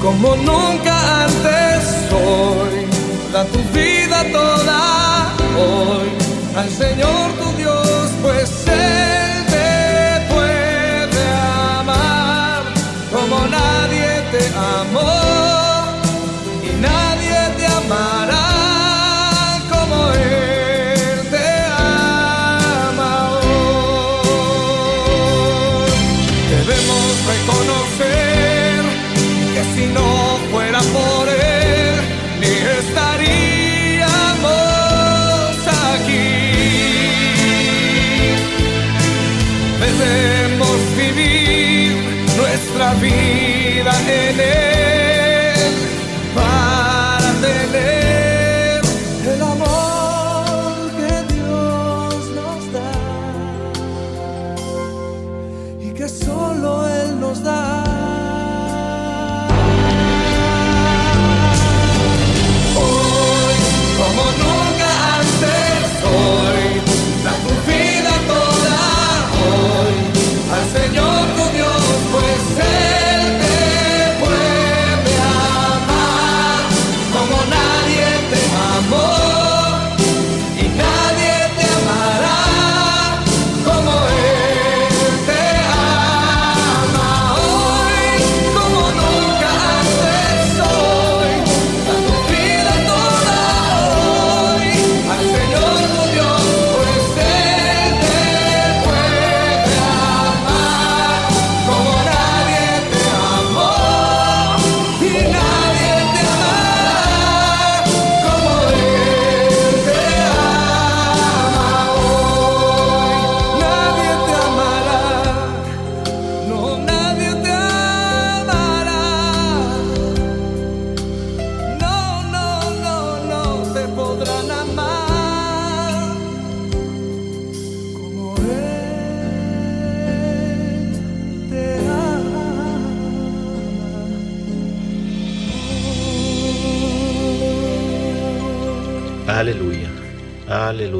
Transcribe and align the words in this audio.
Como 0.00 0.36
nunca 0.36 1.24
antes 1.24 2.12
hoy. 2.12 2.86
Da 3.32 3.44
tu 3.44 3.58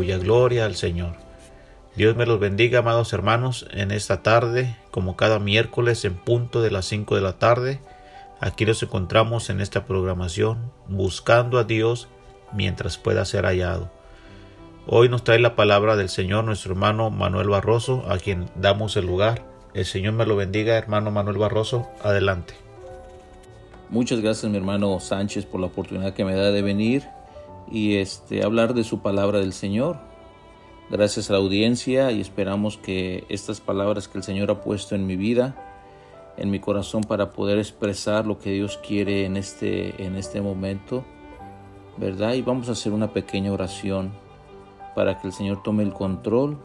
Gloria 0.06 0.64
al 0.64 0.74
Señor. 0.76 1.14
Dios 1.96 2.16
me 2.16 2.26
los 2.26 2.40
bendiga, 2.40 2.78
amados 2.78 3.12
hermanos, 3.12 3.66
en 3.72 3.90
esta 3.90 4.22
tarde, 4.22 4.76
como 4.90 5.16
cada 5.16 5.38
miércoles 5.38 6.04
en 6.04 6.14
punto 6.14 6.62
de 6.62 6.70
las 6.70 6.86
5 6.86 7.14
de 7.16 7.20
la 7.20 7.38
tarde. 7.38 7.80
Aquí 8.40 8.64
nos 8.64 8.82
encontramos 8.82 9.50
en 9.50 9.60
esta 9.60 9.84
programación, 9.84 10.72
buscando 10.88 11.58
a 11.58 11.64
Dios 11.64 12.08
mientras 12.52 12.96
pueda 12.96 13.24
ser 13.24 13.44
hallado. 13.44 13.90
Hoy 14.86 15.08
nos 15.08 15.24
trae 15.24 15.38
la 15.38 15.56
palabra 15.56 15.96
del 15.96 16.08
Señor 16.08 16.44
nuestro 16.44 16.72
hermano 16.72 17.10
Manuel 17.10 17.48
Barroso, 17.48 18.04
a 18.08 18.18
quien 18.18 18.46
damos 18.54 18.96
el 18.96 19.06
lugar. 19.06 19.44
El 19.74 19.84
Señor 19.84 20.14
me 20.14 20.26
lo 20.26 20.36
bendiga, 20.36 20.76
hermano 20.76 21.10
Manuel 21.10 21.36
Barroso. 21.38 21.88
Adelante. 22.02 22.54
Muchas 23.90 24.20
gracias, 24.20 24.50
mi 24.50 24.56
hermano 24.56 24.98
Sánchez, 25.00 25.44
por 25.44 25.60
la 25.60 25.66
oportunidad 25.66 26.14
que 26.14 26.24
me 26.24 26.34
da 26.34 26.50
de 26.50 26.62
venir 26.62 27.04
y 27.70 27.96
este, 27.96 28.44
hablar 28.44 28.74
de 28.74 28.84
su 28.84 29.00
palabra 29.00 29.38
del 29.38 29.52
Señor. 29.52 29.98
Gracias 30.90 31.30
a 31.30 31.34
la 31.34 31.38
audiencia 31.38 32.10
y 32.10 32.20
esperamos 32.20 32.76
que 32.76 33.24
estas 33.28 33.60
palabras 33.60 34.08
que 34.08 34.18
el 34.18 34.24
Señor 34.24 34.50
ha 34.50 34.60
puesto 34.60 34.96
en 34.96 35.06
mi 35.06 35.16
vida, 35.16 35.54
en 36.36 36.50
mi 36.50 36.58
corazón 36.58 37.02
para 37.02 37.30
poder 37.30 37.58
expresar 37.58 38.26
lo 38.26 38.38
que 38.38 38.50
Dios 38.50 38.78
quiere 38.78 39.24
en 39.24 39.36
este, 39.36 40.04
en 40.04 40.16
este 40.16 40.40
momento, 40.40 41.04
¿verdad? 41.96 42.34
Y 42.34 42.42
vamos 42.42 42.68
a 42.68 42.72
hacer 42.72 42.92
una 42.92 43.12
pequeña 43.12 43.52
oración 43.52 44.10
para 44.96 45.20
que 45.20 45.28
el 45.28 45.32
Señor 45.32 45.62
tome 45.62 45.84
el 45.84 45.92
control 45.92 46.58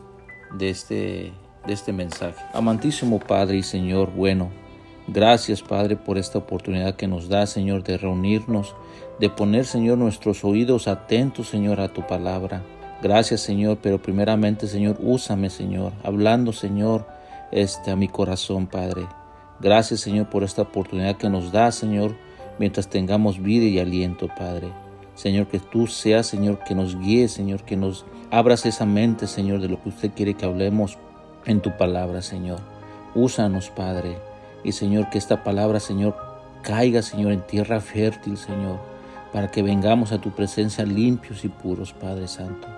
de 0.57 0.69
este, 0.69 1.33
de 1.67 1.73
este 1.73 1.93
mensaje. 1.93 2.43
Amantísimo 2.53 3.19
Padre 3.19 3.57
y 3.57 3.63
Señor 3.63 4.11
bueno, 4.11 4.49
gracias 5.07 5.61
Padre 5.61 5.95
por 5.95 6.17
esta 6.17 6.39
oportunidad 6.39 6.95
que 6.95 7.07
nos 7.07 7.29
da 7.29 7.45
Señor 7.45 7.83
de 7.83 7.97
reunirnos 7.97 8.75
de 9.19 9.29
poner, 9.29 9.65
Señor, 9.65 9.97
nuestros 9.97 10.43
oídos 10.43 10.87
atentos, 10.87 11.47
Señor, 11.47 11.79
a 11.79 11.87
tu 11.87 12.05
palabra. 12.05 12.63
Gracias, 13.01 13.41
Señor, 13.41 13.77
pero 13.81 14.01
primeramente, 14.01 14.67
Señor, 14.67 14.97
úsame, 14.99 15.49
Señor, 15.49 15.93
hablando, 16.03 16.51
Señor, 16.51 17.05
este, 17.51 17.91
a 17.91 17.95
mi 17.95 18.07
corazón, 18.07 18.67
Padre. 18.67 19.07
Gracias, 19.59 20.01
Señor, 20.01 20.29
por 20.29 20.43
esta 20.43 20.63
oportunidad 20.63 21.15
que 21.15 21.29
nos 21.29 21.51
da, 21.51 21.71
Señor, 21.71 22.15
mientras 22.59 22.89
tengamos 22.89 23.41
vida 23.41 23.65
y 23.65 23.79
aliento, 23.79 24.27
Padre. 24.27 24.67
Señor, 25.13 25.47
que 25.47 25.59
tú 25.59 25.87
seas, 25.87 26.27
Señor, 26.27 26.59
que 26.65 26.75
nos 26.75 26.99
guíe, 26.99 27.29
Señor, 27.29 27.63
que 27.63 27.77
nos 27.77 28.05
abras 28.31 28.65
esa 28.65 28.85
mente, 28.85 29.27
Señor, 29.27 29.61
de 29.61 29.69
lo 29.69 29.81
que 29.81 29.89
usted 29.89 30.11
quiere 30.13 30.33
que 30.33 30.45
hablemos 30.45 30.97
en 31.45 31.61
tu 31.61 31.77
palabra, 31.77 32.21
Señor. 32.21 32.59
Úsanos, 33.13 33.69
Padre. 33.69 34.17
Y, 34.65 34.73
Señor, 34.73 35.09
que 35.09 35.17
esta 35.17 35.45
palabra, 35.45 35.79
Señor, 35.79 36.17
caiga, 36.61 37.01
Señor, 37.01 37.31
en 37.31 37.41
tierra 37.41 37.79
fértil, 37.79 38.35
Señor 38.35 38.95
para 39.35 39.51
que 39.51 39.61
vengamos 39.61 40.13
a 40.13 40.17
tu 40.17 40.31
presencia 40.31 40.85
limpios 40.85 41.43
y 41.43 41.49
puros, 41.49 41.91
Padre 41.91 42.25
Santo. 42.25 42.69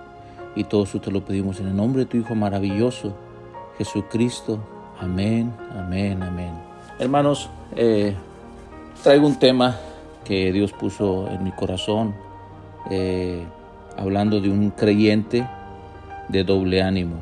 Y 0.56 0.64
todo 0.64 0.82
eso 0.82 1.00
te 1.00 1.12
lo 1.12 1.24
pedimos 1.24 1.60
en 1.60 1.68
el 1.68 1.76
nombre 1.76 2.00
de 2.00 2.06
tu 2.06 2.16
Hijo 2.16 2.34
maravilloso, 2.34 3.14
Jesucristo. 3.78 4.58
Amén, 4.98 5.52
amén, 5.78 6.20
amén. 6.20 6.50
Hermanos, 6.98 7.48
eh, 7.76 8.12
traigo 9.04 9.28
un 9.28 9.38
tema 9.38 9.76
que 10.24 10.50
Dios 10.50 10.72
puso 10.72 11.28
en 11.28 11.44
mi 11.44 11.52
corazón, 11.52 12.12
eh, 12.90 13.44
hablando 13.96 14.40
de 14.40 14.50
un 14.50 14.70
creyente 14.70 15.48
de 16.26 16.42
doble 16.42 16.82
ánimo. 16.82 17.18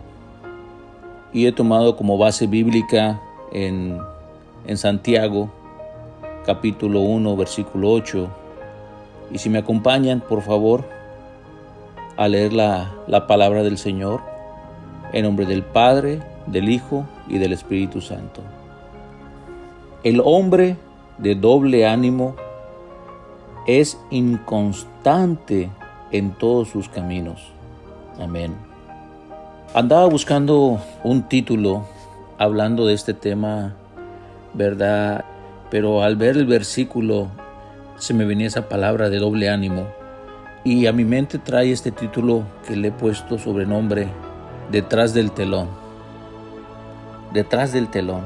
Y 1.34 1.44
he 1.44 1.52
tomado 1.52 1.94
como 1.94 2.16
base 2.16 2.46
bíblica 2.46 3.20
en, 3.52 3.98
en 4.66 4.76
Santiago, 4.76 5.50
capítulo 6.44 7.00
1, 7.00 7.36
versículo 7.36 7.90
8. 7.90 8.28
Y 9.32 9.38
si 9.38 9.50
me 9.50 9.58
acompañan, 9.58 10.20
por 10.20 10.42
favor, 10.42 10.84
a 12.16 12.28
leer 12.28 12.52
la, 12.52 12.92
la 13.06 13.26
palabra 13.26 13.62
del 13.62 13.78
Señor, 13.78 14.20
en 15.12 15.24
nombre 15.24 15.46
del 15.46 15.62
Padre, 15.62 16.20
del 16.46 16.68
Hijo 16.68 17.04
y 17.28 17.38
del 17.38 17.52
Espíritu 17.52 18.00
Santo. 18.00 18.42
El 20.02 20.20
hombre 20.24 20.76
de 21.18 21.34
doble 21.34 21.86
ánimo 21.86 22.36
es 23.66 23.98
inconstante 24.10 25.70
en 26.12 26.32
todos 26.32 26.68
sus 26.68 26.88
caminos. 26.88 27.52
Amén. 28.20 28.54
Andaba 29.74 30.06
buscando 30.06 30.80
un 31.02 31.24
título 31.24 31.84
hablando 32.38 32.86
de 32.86 32.94
este 32.94 33.14
tema, 33.14 33.74
¿verdad? 34.56 35.24
Pero 35.70 36.02
al 36.02 36.16
ver 36.16 36.36
el 36.36 36.46
versículo 36.46 37.28
se 37.96 38.14
me 38.14 38.24
venía 38.24 38.46
esa 38.46 38.68
palabra 38.68 39.08
de 39.08 39.18
doble 39.18 39.48
ánimo 39.48 39.86
y 40.64 40.86
a 40.86 40.92
mi 40.92 41.04
mente 41.04 41.38
trae 41.38 41.70
este 41.70 41.92
título 41.92 42.44
que 42.66 42.74
le 42.74 42.88
he 42.88 42.92
puesto 42.92 43.38
sobrenombre 43.38 44.08
Detrás 44.70 45.14
del 45.14 45.30
telón. 45.30 45.68
Detrás 47.32 47.72
del 47.72 47.88
telón. 47.88 48.22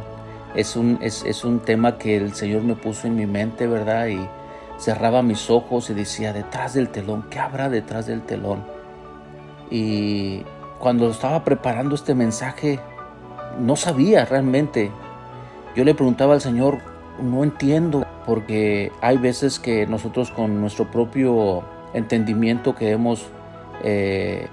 Es 0.55 0.75
un, 0.75 0.99
es, 1.03 1.23
es 1.25 1.45
un 1.45 1.61
tema 1.61 1.99
que 1.99 2.17
el 2.17 2.35
Señor 2.35 2.63
me 2.63 2.75
puso 2.75 3.07
en 3.07 3.15
mi 3.15 3.27
mente, 3.27 3.67
¿verdad? 3.67 4.09
Y 4.09 4.19
cerraba 4.79 5.23
mis 5.23 5.51
ojos 5.51 5.91
y 5.91 5.95
decía, 5.95 6.33
detrás 6.33 6.73
del 6.73 6.89
telón, 6.89 7.27
¿qué 7.29 7.39
habrá 7.39 7.69
detrás 7.69 8.07
del 8.07 8.23
telón? 8.23 8.65
Y 9.71 10.43
cuando 10.79 11.11
estaba 11.11 11.45
preparando 11.45 11.95
este 11.95 12.15
mensaje, 12.15 12.81
no 13.59 13.77
sabía 13.77 14.25
realmente. 14.25 14.91
Yo 15.77 15.85
le 15.85 15.95
preguntaba 15.95 16.35
al 16.35 16.41
Señor, 16.41 16.79
no 17.23 17.45
entiendo, 17.45 18.05
porque 18.27 18.91
hay 19.01 19.19
veces 19.19 19.61
que 19.61 19.87
nosotros 19.87 20.31
con 20.33 20.61
nuestro 20.61 20.91
propio 20.91 21.63
entendimiento 21.95 22.75
queremos 22.75 23.27
eh, 23.85 24.49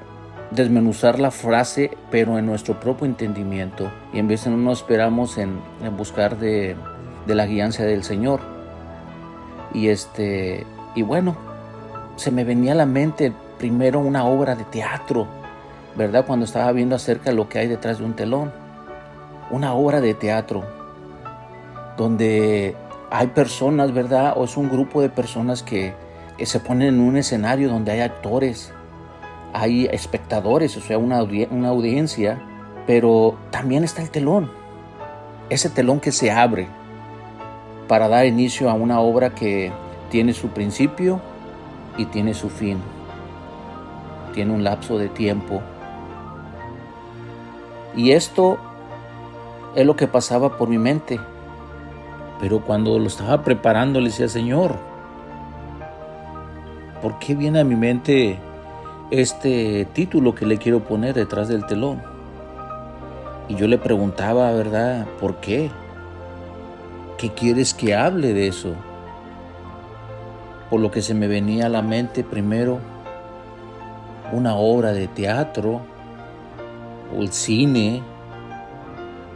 desmenuzar 0.51 1.19
la 1.19 1.31
frase, 1.31 1.97
pero 2.11 2.37
en 2.37 2.45
nuestro 2.45 2.79
propio 2.79 3.07
entendimiento. 3.07 3.91
Y 4.13 4.19
en 4.19 4.27
vez 4.27 4.43
de 4.43 4.51
no 4.51 4.57
nos 4.57 4.81
esperamos 4.81 5.39
en, 5.39 5.59
buscar 5.97 6.37
de, 6.37 6.75
de 7.25 7.35
la 7.35 7.47
guianza 7.47 7.83
del 7.83 8.03
Señor. 8.03 8.39
Y 9.73 9.87
este, 9.87 10.65
y 10.93 11.01
bueno, 11.01 11.35
se 12.15 12.29
me 12.29 12.43
venía 12.43 12.73
a 12.73 12.75
la 12.75 12.85
mente 12.85 13.33
primero 13.57 13.99
una 13.99 14.23
obra 14.25 14.55
de 14.55 14.65
teatro, 14.65 15.27
¿verdad? 15.95 16.25
Cuando 16.27 16.45
estaba 16.45 16.71
viendo 16.73 16.95
acerca 16.95 17.31
de 17.31 17.35
lo 17.35 17.49
que 17.49 17.57
hay 17.57 17.67
detrás 17.67 17.97
de 17.97 18.05
un 18.05 18.13
telón. 18.13 18.51
Una 19.49 19.73
obra 19.73 19.99
de 20.01 20.13
teatro 20.13 20.76
donde 21.97 22.75
hay 23.09 23.27
personas, 23.27 23.93
¿verdad? 23.93 24.33
O 24.37 24.45
es 24.45 24.55
un 24.55 24.69
grupo 24.69 25.01
de 25.01 25.09
personas 25.09 25.63
que, 25.63 25.93
se 26.43 26.59
ponen 26.59 26.89
en 26.89 26.99
un 27.01 27.17
escenario 27.17 27.67
donde 27.67 27.91
hay 27.91 28.01
actores, 28.01 28.71
hay 29.53 29.87
espectadores, 29.87 30.77
o 30.77 30.81
sea, 30.81 30.99
una, 30.99 31.23
una 31.49 31.69
audiencia, 31.69 32.39
pero 32.85 33.35
también 33.49 33.83
está 33.83 34.03
el 34.03 34.11
telón. 34.11 34.51
Ese 35.49 35.69
telón 35.71 35.99
que 35.99 36.11
se 36.11 36.29
abre, 36.29 36.67
para 37.87 38.07
dar 38.07 38.25
inicio 38.25 38.69
a 38.69 38.73
una 38.73 38.99
obra 38.99 39.33
que 39.33 39.71
tiene 40.11 40.33
su 40.33 40.49
principio 40.49 41.19
y 41.97 42.05
tiene 42.05 42.33
su 42.33 42.49
fin. 42.49 42.77
Tiene 44.33 44.53
un 44.53 44.63
lapso 44.63 44.97
de 44.97 45.09
tiempo. 45.09 45.61
Y 47.95 48.11
esto 48.11 48.59
es 49.75 49.85
lo 49.85 49.95
que 49.95 50.07
pasaba 50.07 50.57
por 50.57 50.69
mi 50.69 50.77
mente. 50.77 51.19
Pero 52.39 52.61
cuando 52.61 52.99
lo 52.99 53.07
estaba 53.07 53.43
preparando 53.43 53.99
le 53.99 54.09
decía, 54.09 54.27
Señor, 54.27 54.75
¿por 57.01 57.17
qué 57.19 57.35
viene 57.35 57.59
a 57.59 57.63
mi 57.63 57.75
mente 57.75 58.39
este 59.09 59.85
título 59.93 60.35
que 60.35 60.45
le 60.45 60.57
quiero 60.57 60.81
poner 60.81 61.15
detrás 61.15 61.47
del 61.47 61.65
telón? 61.65 62.01
Y 63.49 63.55
yo 63.55 63.67
le 63.67 63.77
preguntaba, 63.77 64.51
¿verdad? 64.51 65.07
¿Por 65.19 65.37
qué? 65.37 65.71
¿Qué 67.17 67.31
quieres 67.31 67.73
que 67.73 67.95
hable 67.95 68.33
de 68.33 68.47
eso? 68.47 68.73
Por 70.69 70.81
lo 70.81 70.91
que 70.91 71.01
se 71.01 71.13
me 71.13 71.27
venía 71.27 71.65
a 71.65 71.69
la 71.69 71.81
mente 71.81 72.23
primero 72.23 72.79
una 74.31 74.55
obra 74.55 74.91
de 74.91 75.07
teatro 75.07 75.81
o 77.15 77.21
el 77.21 77.31
cine 77.31 78.03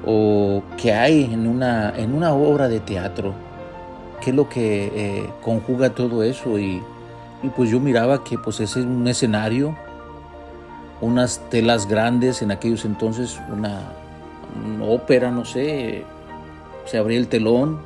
o 0.05 0.63
qué 0.77 0.93
hay 0.93 1.25
en 1.25 1.47
una, 1.47 1.93
en 1.95 2.13
una 2.13 2.33
obra 2.33 2.67
de 2.67 2.79
teatro, 2.79 3.33
qué 4.21 4.31
es 4.31 4.35
lo 4.35 4.49
que 4.49 4.91
eh, 4.93 5.29
conjuga 5.41 5.91
todo 5.91 6.23
eso 6.23 6.57
y, 6.59 6.81
y, 7.43 7.49
pues 7.49 7.69
yo 7.69 7.79
miraba 7.79 8.23
que 8.23 8.37
pues 8.37 8.59
ese 8.59 8.79
es 8.79 8.85
un 8.85 9.07
escenario, 9.07 9.75
unas 11.01 11.39
telas 11.49 11.87
grandes 11.87 12.41
en 12.41 12.51
aquellos 12.51 12.85
entonces, 12.85 13.39
una 13.51 13.93
ópera, 14.81 15.31
no 15.31 15.45
sé, 15.45 16.03
se 16.85 16.97
abría 16.97 17.19
el 17.19 17.27
telón 17.27 17.79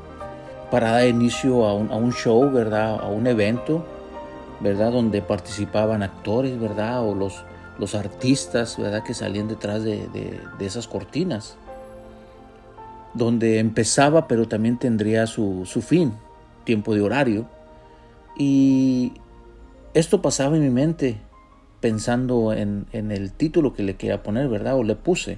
para 0.72 0.92
dar 0.92 1.08
inicio 1.08 1.66
a 1.66 1.74
un, 1.74 2.12
show, 2.12 2.52
¿verdad? 2.52 3.00
A 3.00 3.08
un 3.08 3.28
evento, 3.28 3.86
¿verdad? 4.60 4.92
Donde 4.92 5.22
participaban 5.22 6.04
actores, 6.04 6.60
¿verdad? 6.60 7.08
O 7.08 7.14
los, 7.14 7.44
los 7.78 7.96
artistas, 7.96 8.78
¿verdad? 8.78 9.04
Que 9.04 9.14
salían 9.14 9.48
detrás 9.48 9.84
de, 9.84 10.42
esas 10.60 10.88
cortinas. 10.88 11.58
Donde 13.16 13.60
empezaba, 13.60 14.28
pero 14.28 14.48
también 14.48 14.78
tendría 14.78 15.26
su, 15.26 15.66
fin, 15.66 16.14
tiempo 16.64 16.94
de 16.94 17.02
horario. 17.02 17.48
Y 18.38 19.14
esto 19.94 20.22
pasaba 20.22 20.58
en 20.58 20.64
mi 20.64 20.70
mente 20.70 21.18
pensando 21.80 22.54
en, 22.54 22.86
en 22.92 23.12
el 23.12 23.32
título 23.32 23.74
que 23.74 23.84
le 23.84 23.96
quería 23.96 24.22
poner, 24.22 24.48
¿verdad? 24.50 24.76
O 24.76 24.84
le 24.84 24.96
puse. 24.96 25.38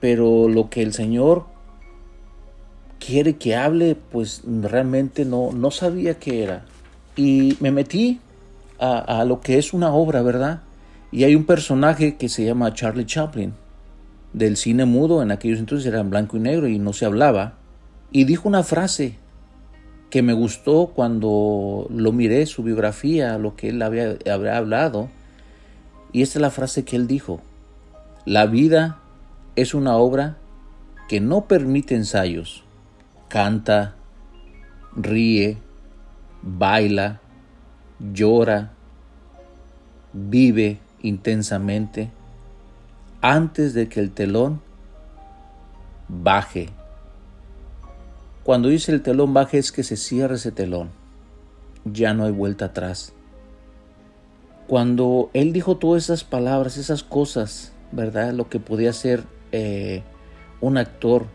Pero 0.00 0.48
lo 0.48 0.68
que 0.68 0.82
el 0.82 0.92
Señor 0.92 1.46
quiere 2.98 3.36
que 3.36 3.56
hable, 3.56 3.94
pues 3.94 4.42
realmente 4.44 5.24
no, 5.24 5.52
no 5.52 5.70
sabía 5.70 6.18
qué 6.18 6.42
era. 6.42 6.64
Y 7.14 7.56
me 7.60 7.70
metí 7.70 8.20
a, 8.78 9.24
lo 9.24 9.40
que 9.40 9.58
es 9.58 9.72
una 9.72 9.92
obra, 9.92 10.22
¿verdad? 10.22 10.62
Y 11.10 11.24
hay 11.24 11.34
un 11.34 11.44
personaje 11.44 12.16
que 12.16 12.28
se 12.28 12.44
llama 12.44 12.74
Charlie 12.74 13.06
Chaplin, 13.06 13.54
del 14.36 14.58
cine 14.58 14.84
mudo, 14.84 15.22
en 15.22 15.30
aquellos 15.30 15.58
entonces 15.58 15.86
era 15.86 16.02
blanco 16.02 16.36
y 16.36 16.40
negro 16.40 16.68
y 16.68 16.78
no 16.78 16.92
se 16.92 17.06
hablaba, 17.06 17.54
y 18.12 18.24
dijo 18.24 18.46
una 18.46 18.62
frase 18.62 19.16
que 20.10 20.20
me 20.20 20.34
gustó 20.34 20.92
cuando 20.94 21.86
lo 21.88 22.12
miré, 22.12 22.44
su 22.44 22.62
biografía, 22.62 23.38
lo 23.38 23.56
que 23.56 23.70
él 23.70 23.80
había, 23.80 24.18
había 24.30 24.58
hablado, 24.58 25.08
y 26.12 26.20
esta 26.20 26.38
es 26.38 26.42
la 26.42 26.50
frase 26.50 26.84
que 26.84 26.96
él 26.96 27.06
dijo, 27.06 27.40
la 28.26 28.44
vida 28.44 28.98
es 29.56 29.72
una 29.72 29.96
obra 29.96 30.36
que 31.08 31.18
no 31.18 31.46
permite 31.46 31.94
ensayos, 31.94 32.62
canta, 33.28 33.94
ríe, 34.94 35.56
baila, 36.42 37.20
llora, 38.12 38.72
vive 40.12 40.78
intensamente 41.00 42.10
antes 43.20 43.74
de 43.74 43.88
que 43.88 44.00
el 44.00 44.10
telón 44.10 44.60
baje. 46.08 46.68
Cuando 48.44 48.68
dice 48.68 48.92
el 48.92 49.02
telón 49.02 49.34
baje 49.34 49.58
es 49.58 49.72
que 49.72 49.82
se 49.82 49.96
cierre 49.96 50.36
ese 50.36 50.52
telón. 50.52 50.90
Ya 51.84 52.14
no 52.14 52.24
hay 52.24 52.32
vuelta 52.32 52.66
atrás. 52.66 53.12
Cuando 54.66 55.30
él 55.32 55.52
dijo 55.52 55.76
todas 55.76 56.04
esas 56.04 56.24
palabras, 56.24 56.76
esas 56.76 57.02
cosas, 57.02 57.72
¿verdad? 57.92 58.32
Lo 58.32 58.48
que 58.48 58.58
podía 58.58 58.92
ser 58.92 59.24
eh, 59.52 60.02
un 60.60 60.78
actor, 60.78 61.26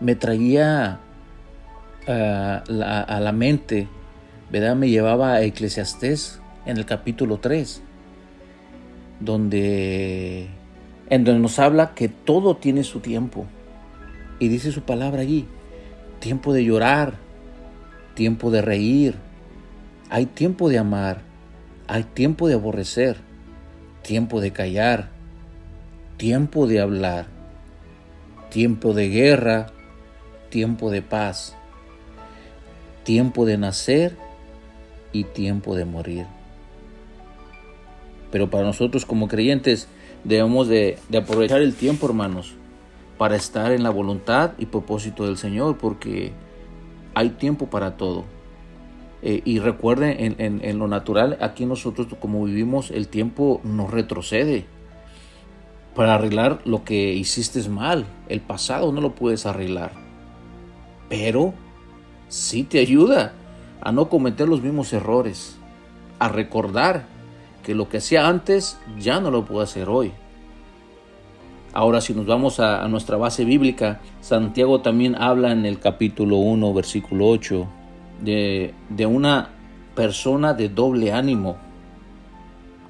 me 0.00 0.14
traía 0.14 1.00
a 2.06 3.20
la 3.20 3.32
mente, 3.32 3.88
¿verdad? 4.50 4.74
Me 4.74 4.88
llevaba 4.88 5.34
a 5.34 5.42
Eclesiastés 5.42 6.40
en 6.66 6.76
el 6.76 6.86
capítulo 6.86 7.38
3, 7.38 7.82
donde, 9.20 10.48
en 11.12 11.24
donde 11.24 11.42
nos 11.42 11.58
habla 11.58 11.92
que 11.94 12.08
todo 12.08 12.56
tiene 12.56 12.84
su 12.84 13.00
tiempo. 13.00 13.44
Y 14.38 14.48
dice 14.48 14.72
su 14.72 14.80
palabra 14.80 15.20
allí, 15.20 15.46
tiempo 16.20 16.54
de 16.54 16.64
llorar, 16.64 17.16
tiempo 18.14 18.50
de 18.50 18.62
reír, 18.62 19.16
hay 20.08 20.24
tiempo 20.24 20.70
de 20.70 20.78
amar, 20.78 21.20
hay 21.86 22.04
tiempo 22.04 22.48
de 22.48 22.54
aborrecer, 22.54 23.18
tiempo 24.00 24.40
de 24.40 24.52
callar, 24.52 25.10
tiempo 26.16 26.66
de 26.66 26.80
hablar, 26.80 27.26
tiempo 28.48 28.94
de 28.94 29.10
guerra, 29.10 29.66
tiempo 30.48 30.90
de 30.90 31.02
paz, 31.02 31.54
tiempo 33.04 33.44
de 33.44 33.58
nacer 33.58 34.16
y 35.12 35.24
tiempo 35.24 35.76
de 35.76 35.84
morir. 35.84 36.24
Pero 38.30 38.48
para 38.48 38.64
nosotros 38.64 39.04
como 39.04 39.28
creyentes 39.28 39.88
debemos 40.24 40.68
de, 40.68 40.98
aprovechar 41.16 41.60
el 41.60 41.74
tiempo, 41.74 42.06
hermanos, 42.06 42.54
para 43.18 43.36
estar 43.36 43.72
en 43.72 43.82
la 43.82 43.90
voluntad 43.90 44.52
y 44.58 44.66
propósito 44.66 45.24
del 45.24 45.36
Señor, 45.36 45.78
porque 45.78 46.32
hay 47.14 47.30
tiempo 47.30 47.66
para 47.66 47.96
todo. 47.96 48.24
Eh, 49.22 49.42
y 49.44 49.60
recuerden, 49.60 50.36
en, 50.38 50.78
lo 50.78 50.88
natural, 50.88 51.38
aquí 51.40 51.64
nosotros 51.64 52.08
como 52.18 52.44
vivimos, 52.44 52.90
el 52.90 53.08
tiempo 53.08 53.60
nos 53.62 53.90
retrocede 53.90 54.64
para 55.94 56.14
arreglar 56.14 56.60
lo 56.64 56.84
que 56.84 57.12
hiciste 57.12 57.68
mal. 57.68 58.06
El 58.28 58.40
pasado 58.40 58.90
no 58.92 59.00
lo 59.00 59.14
puedes 59.14 59.46
arreglar. 59.46 59.92
Pero 61.08 61.54
sí 62.28 62.64
te 62.64 62.80
ayuda 62.80 63.34
a 63.80 63.92
no 63.92 64.08
cometer 64.08 64.48
los 64.48 64.62
mismos 64.62 64.92
errores, 64.92 65.56
a 66.18 66.28
recordar 66.28 67.11
que 67.62 67.74
lo 67.74 67.88
que 67.88 67.98
hacía 67.98 68.26
antes 68.26 68.78
ya 68.98 69.20
no 69.20 69.30
lo 69.30 69.44
puedo 69.44 69.60
hacer 69.60 69.88
hoy. 69.88 70.12
Ahora 71.72 72.00
si 72.00 72.12
nos 72.12 72.26
vamos 72.26 72.60
a, 72.60 72.86
nuestra 72.88 73.16
base 73.16 73.44
bíblica, 73.44 74.00
Santiago 74.20 74.80
también 74.82 75.14
habla 75.14 75.52
en 75.52 75.64
el 75.64 75.78
capítulo 75.78 76.36
1, 76.36 76.74
versículo 76.74 77.28
8, 77.28 77.66
de, 78.20 78.74
una 79.06 79.50
persona 79.94 80.52
de 80.52 80.68
doble 80.68 81.12
ánimo, 81.12 81.56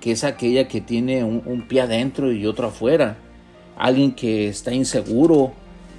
que 0.00 0.12
es 0.12 0.25
aquella 0.25 0.67
que 0.67 0.81
tiene 0.81 1.23
un, 1.23 1.43
un 1.47 1.69
pie 1.69 1.83
adentro 1.83 2.33
y 2.33 2.45
otro 2.45 2.69
afuera, 2.69 3.19
alguien 3.76 4.12
que 4.12 4.49
está 4.49 4.75
inseguro, 4.75 5.52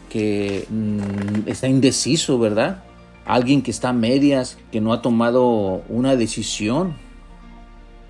que 0.09 0.65
mm, 0.69 1.47
está 1.47 1.69
indeciso, 1.69 2.37
¿verdad? 2.37 2.83
Alguien 3.25 3.61
que 3.61 3.71
está 3.71 3.89
a 3.89 3.93
medias, 3.93 4.57
que 4.73 4.81
no 4.81 4.91
ha 4.91 5.01
tomado 5.01 5.83
una 5.87 6.17
decisión 6.17 6.95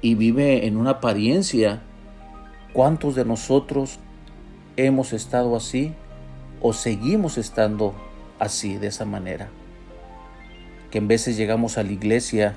y 0.03 0.15
vive 0.15 0.67
en 0.67 0.75
una 0.75 0.91
apariencia. 0.91 1.81
¿Cuántos 2.74 3.15
de 3.15 3.24
nosotros 3.24 4.00
hemos 4.75 5.13
estado 5.13 5.55
así 5.55 5.93
o 6.62 6.74
seguimos 6.74 7.38
estando 7.38 7.95
así, 8.38 8.75
de 8.75 8.88
esa 8.88 9.05
manera? 9.05 9.48
Que 10.91 10.98
en 10.98 11.07
veces 11.07 11.38
llegamos 11.38 11.77
a 11.77 11.83
la 11.83 11.93
iglesia 11.93 12.55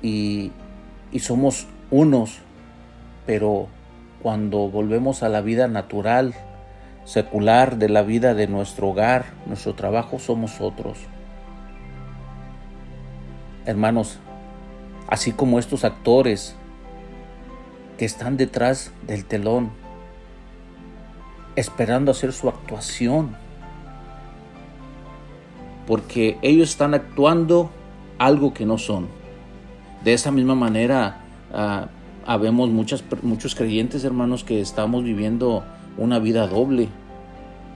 y, 0.00 0.52
y 1.10 1.18
somos 1.18 1.66
unos, 1.90 2.38
pero 3.26 3.66
cuando 4.22 4.70
volvemos 4.70 5.24
a 5.24 5.28
la 5.28 5.40
vida 5.40 5.66
natural, 5.66 6.32
secular 7.04 7.76
de 7.76 7.88
la 7.88 8.02
vida 8.02 8.34
de 8.34 8.46
nuestro 8.46 8.90
hogar, 8.90 9.24
nuestro 9.46 9.74
trabajo, 9.74 10.20
somos 10.20 10.60
otros. 10.60 10.96
Hermanos, 13.66 14.20
así 15.08 15.32
como 15.32 15.58
estos 15.58 15.84
actores 15.84 16.54
que 17.96 18.04
están 18.04 18.36
detrás 18.36 18.92
del 19.06 19.24
telón, 19.24 19.70
esperando 21.56 22.12
hacer 22.12 22.32
su 22.32 22.48
actuación, 22.48 23.34
porque 25.86 26.38
ellos 26.42 26.70
están 26.70 26.94
actuando 26.94 27.70
algo 28.18 28.54
que 28.54 28.66
no 28.66 28.78
son. 28.78 29.08
De 30.04 30.12
esa 30.12 30.30
misma 30.30 30.54
manera, 30.54 31.22
uh, 31.52 31.88
habemos 32.24 32.68
muchas, 32.68 33.02
muchos 33.22 33.54
creyentes, 33.54 34.04
hermanos, 34.04 34.44
que 34.44 34.60
estamos 34.60 35.02
viviendo 35.02 35.64
una 35.96 36.18
vida 36.18 36.46
doble, 36.46 36.88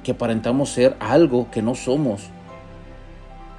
que 0.04 0.12
aparentamos 0.12 0.68
ser 0.68 0.96
algo 1.00 1.50
que 1.50 1.62
no 1.62 1.74
somos, 1.74 2.28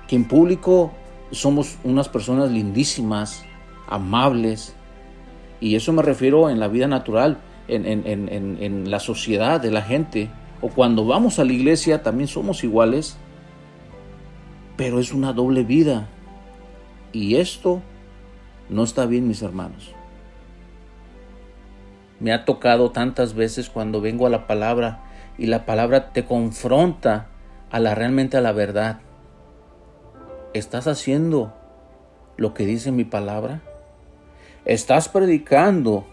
que 0.08 0.16
en 0.16 0.26
público 0.26 0.94
somos 1.32 1.78
unas 1.84 2.08
personas 2.08 2.52
lindísimas, 2.52 3.44
amables, 3.94 4.76
y 5.60 5.76
eso 5.76 5.94
me 5.94 6.02
refiero 6.02 6.50
en 6.50 6.60
la 6.60 6.68
vida 6.68 6.88
natural, 6.88 7.38
en, 7.68 7.86
en, 7.86 8.92
la 8.92 9.00
sociedad 9.00 9.62
de 9.62 9.70
la 9.70 9.84
gente, 9.84 10.32
o 10.62 10.70
cuando 10.70 11.06
vamos 11.06 11.38
a 11.38 11.46
la 11.46 11.54
iglesia 11.54 12.02
también 12.02 12.28
somos 12.28 12.64
iguales, 12.64 13.18
pero 14.78 15.00
es 15.00 15.14
una 15.14 15.32
doble 15.32 15.64
vida, 15.64 16.08
y 17.12 17.36
esto 17.36 17.84
no 18.68 18.84
está 18.84 19.06
bien, 19.06 19.28
mis 19.28 19.44
hermanos. 19.44 19.94
Me 22.20 22.34
ha 22.34 22.46
tocado 22.46 22.90
tantas 22.90 23.36
veces 23.36 23.70
cuando 23.70 24.02
vengo 24.02 24.26
a 24.26 24.32
la 24.32 24.48
palabra 24.48 25.04
y 25.38 25.46
la 25.46 25.68
palabra 25.68 26.14
te 26.14 26.26
confronta 26.26 27.28
a 27.70 27.80
la 27.80 27.94
realmente 27.94 28.38
a 28.38 28.42
la 28.42 28.54
verdad. 28.54 29.02
¿Estás 30.56 30.88
haciendo 30.88 31.54
lo 32.38 32.56
que 32.56 32.66
dice 32.66 32.92
mi 32.92 33.04
palabra? 33.04 33.62
¿Estás 34.66 35.10
predicando 35.10 36.06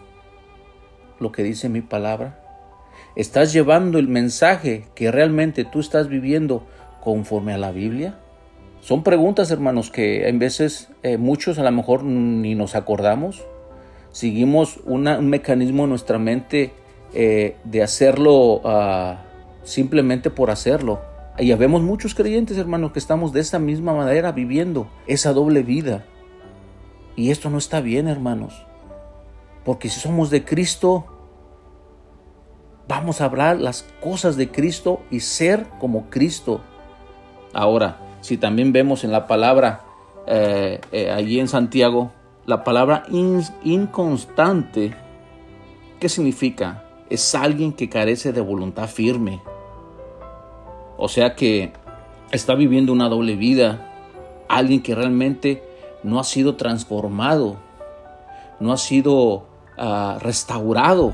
lo 1.19 1.31
que 1.31 1.43
dice 1.43 1.69
mi 1.69 1.81
palabra? 1.81 2.39
¿Estás 3.15 3.53
llevando 3.53 3.99
el 3.99 4.07
mensaje 4.07 4.87
que 4.95 5.11
realmente 5.11 5.65
tú 5.65 5.79
estás 5.79 6.07
viviendo 6.07 6.65
conforme 7.01 7.53
a 7.53 7.57
la 7.57 7.71
Biblia? 7.71 8.19
Son 8.81 9.03
preguntas, 9.03 9.51
hermanos, 9.51 9.91
que 9.91 10.27
en 10.27 10.39
veces 10.39 10.89
eh, 11.03 11.17
muchos 11.17 11.59
a 11.59 11.63
lo 11.63 11.71
mejor 11.71 12.03
ni 12.03 12.55
nos 12.55 12.75
acordamos 12.75 13.43
seguimos 14.11 14.79
un 14.85 15.03
mecanismo 15.29 15.83
en 15.83 15.89
nuestra 15.89 16.19
mente 16.19 16.73
eh, 17.13 17.55
de 17.63 17.83
hacerlo 17.83 18.61
ah, 18.65 19.23
simplemente 19.63 20.29
por 20.29 20.49
hacerlo. 20.49 21.01
Y 21.39 21.53
vemos 21.53 21.81
muchos 21.81 22.13
creyentes, 22.13 22.57
hermanos, 22.57 22.91
que 22.91 22.99
estamos 22.99 23.31
de 23.31 23.39
esa 23.39 23.57
misma 23.57 23.93
manera 23.93 24.31
viviendo 24.31 24.89
esa 25.07 25.33
doble 25.33 25.63
vida. 25.63 26.05
Y 27.21 27.29
esto 27.29 27.51
no 27.51 27.59
está 27.59 27.81
bien, 27.81 28.07
hermanos. 28.07 28.65
Porque 29.63 29.89
si 29.89 29.99
somos 29.99 30.31
de 30.31 30.43
Cristo, 30.43 31.05
vamos 32.87 33.21
a 33.21 33.25
hablar 33.25 33.59
las 33.59 33.83
cosas 34.01 34.37
de 34.37 34.49
Cristo 34.49 35.03
y 35.11 35.19
ser 35.19 35.67
como 35.79 36.09
Cristo. 36.09 36.61
Ahora, 37.53 37.99
si 38.21 38.37
también 38.37 38.73
vemos 38.73 39.03
en 39.03 39.11
la 39.11 39.27
palabra 39.27 39.81
eh, 40.25 40.81
eh, 40.91 41.11
allí 41.11 41.39
en 41.39 41.47
Santiago, 41.47 42.11
la 42.47 42.63
palabra 42.63 43.03
inconstante, 43.11 44.95
¿qué 45.99 46.09
significa? 46.09 46.85
Es 47.11 47.35
alguien 47.35 47.73
que 47.73 47.87
carece 47.87 48.33
de 48.33 48.41
voluntad 48.41 48.87
firme. 48.87 49.43
O 50.97 51.07
sea 51.07 51.35
que 51.35 51.71
está 52.31 52.55
viviendo 52.55 52.91
una 52.91 53.09
doble 53.09 53.35
vida. 53.35 53.89
Alguien 54.49 54.81
que 54.81 54.95
realmente 54.95 55.69
no 56.03 56.19
ha 56.19 56.23
sido 56.23 56.55
transformado, 56.55 57.57
no 58.59 58.71
ha 58.71 58.77
sido 58.77 59.43
ah, 59.77 60.17
restaurado 60.21 61.13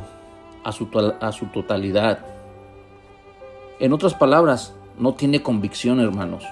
a 0.64 0.72
su, 0.72 0.88
a 1.20 1.32
su 1.32 1.46
totalidad. 1.48 2.20
En 3.80 3.94
otras 3.94 4.14
palabras, 4.14 4.74
no 4.98 5.14
tiene 5.14 5.44
convicción, 5.44 6.00
hermanos, 6.00 6.44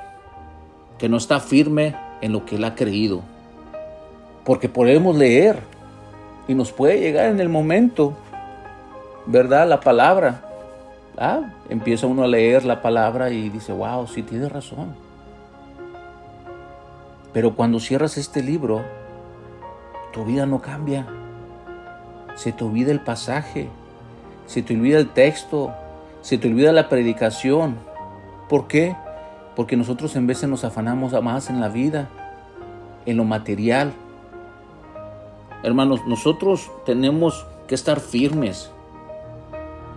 que 0.98 1.10
no 1.10 1.18
está 1.18 1.40
firme 1.40 1.96
en 2.22 2.32
lo 2.34 2.46
que 2.46 2.56
él 2.56 2.64
ha 2.64 2.76
creído 2.76 3.24
porque 4.46 4.70
podemos 4.70 5.18
leer 5.18 5.58
y 6.48 6.54
nos 6.54 6.72
puede 6.72 7.00
llegar 7.00 7.32
en 7.32 7.40
el 7.42 7.50
momento, 7.50 8.14
¿verdad? 9.26 9.68
La 9.68 9.82
palabra. 9.82 10.42
Ah, 11.18 11.54
empieza 11.70 12.08
uno 12.08 12.24
a 12.24 12.28
leer 12.28 12.64
la 12.64 12.82
palabra 12.82 13.32
y 13.32 13.50
dice, 13.50 13.74
wow, 13.74 14.08
sí 14.08 14.22
tiene 14.22 14.48
razón. 14.48 14.96
Pero 17.36 17.56
cuando 17.56 17.80
cierras 17.80 18.18
este 18.18 18.42
libro, 18.42 18.82
tu 20.12 20.26
vida 20.26 20.48
no 20.48 20.60
cambia. 20.60 21.06
Se 22.34 22.52
te 22.52 22.64
olvida 22.64 22.92
el 22.92 23.02
pasaje, 23.02 23.70
se 24.48 24.64
te 24.64 24.74
olvida 24.74 24.98
el 24.98 25.10
texto, 25.10 25.72
se 26.22 26.40
te 26.40 26.48
olvida 26.48 26.72
la 26.72 26.90
predicación. 26.90 27.76
¿Por 28.50 28.66
qué? 28.66 28.96
Porque 29.56 29.78
nosotros 29.78 30.16
en 30.16 30.26
veces 30.26 30.50
nos 30.50 30.64
afanamos 30.64 31.14
más 31.22 31.52
en 31.52 31.62
la 31.62 31.70
vida, 31.70 32.10
en 33.06 33.18
lo 33.18 33.24
material, 33.24 33.94
Hermanos, 35.66 36.06
nosotros 36.06 36.70
tenemos 36.86 37.48
que 37.68 37.74
estar 37.74 38.00
firmes. 38.00 38.70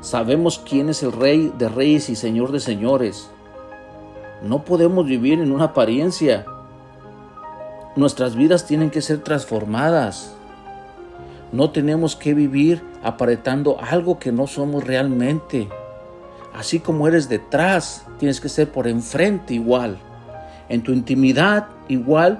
Sabemos 0.01 0.59
quién 0.59 0.89
es 0.89 1.03
el 1.03 1.13
rey 1.13 1.53
de 1.59 1.69
reyes 1.69 2.09
y 2.09 2.17
señor 2.17 2.53
de 2.53 2.61
señores. 2.61 3.31
No 4.43 4.65
podemos 4.65 5.05
vivir 5.05 5.41
en 5.41 5.53
una 5.53 5.65
apariencia. 5.65 6.47
Nuestras 7.99 8.37
vidas 8.37 8.65
tienen 8.65 8.91
que 8.91 9.03
ser 9.03 9.25
transformadas. 9.25 10.33
No 11.51 11.73
tenemos 11.73 12.15
que 12.15 12.33
vivir 12.33 12.81
aparentando 13.03 13.77
algo 13.81 14.21
que 14.21 14.31
no 14.31 14.47
somos 14.47 14.85
realmente. 14.85 15.69
Así 16.55 16.79
como 16.79 17.09
eres 17.09 17.29
detrás, 17.29 18.07
tienes 18.21 18.41
que 18.41 18.49
ser 18.49 18.71
por 18.71 18.87
enfrente 18.87 19.55
igual. 19.55 19.99
En 20.69 20.85
tu 20.85 20.93
intimidad 20.93 21.67
igual 21.89 22.39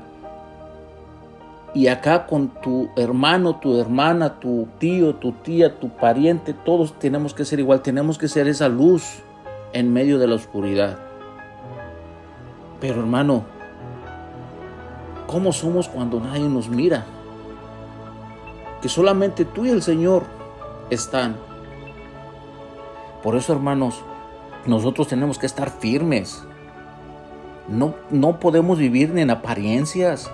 y 1.75 1.89
acá 1.89 2.29
con 2.29 2.51
tu 2.63 2.91
hermano, 2.95 3.57
tu 3.57 3.81
hermana, 3.81 4.39
tu 4.39 4.69
tío, 4.79 5.17
tu 5.17 5.33
tía, 5.33 5.81
tu 5.81 5.89
pariente, 5.89 6.55
todos 6.55 6.97
tenemos 7.01 7.35
que 7.35 7.45
ser 7.45 7.59
igual, 7.59 7.83
tenemos 7.83 8.17
que 8.17 8.29
ser 8.29 8.47
esa 8.47 8.69
luz 8.69 9.25
en 9.73 9.93
medio 9.93 10.21
de 10.21 10.29
la 10.29 10.37
oscuridad. 10.37 10.99
Pero 12.81 13.01
hermano, 13.01 13.58
¿cómo 15.29 15.53
somos 15.53 15.89
cuando 15.89 16.19
nadie 16.19 16.49
nos 16.49 16.69
mira? 16.69 17.05
Que 18.83 18.89
solamente 18.89 19.45
tú 19.45 19.67
y 19.67 19.71
el 19.71 19.83
Señor 19.83 20.25
están. 20.91 21.37
Por 23.23 23.37
eso, 23.37 23.53
hermanos, 23.53 24.03
nosotros 24.67 25.07
tenemos 25.07 25.39
que 25.39 25.47
estar 25.47 25.71
firmes. 25.71 26.43
No, 27.69 27.95
no 28.11 28.41
podemos 28.41 28.79
vivir 28.79 29.17
en 29.17 29.31
apariencias. 29.31 30.31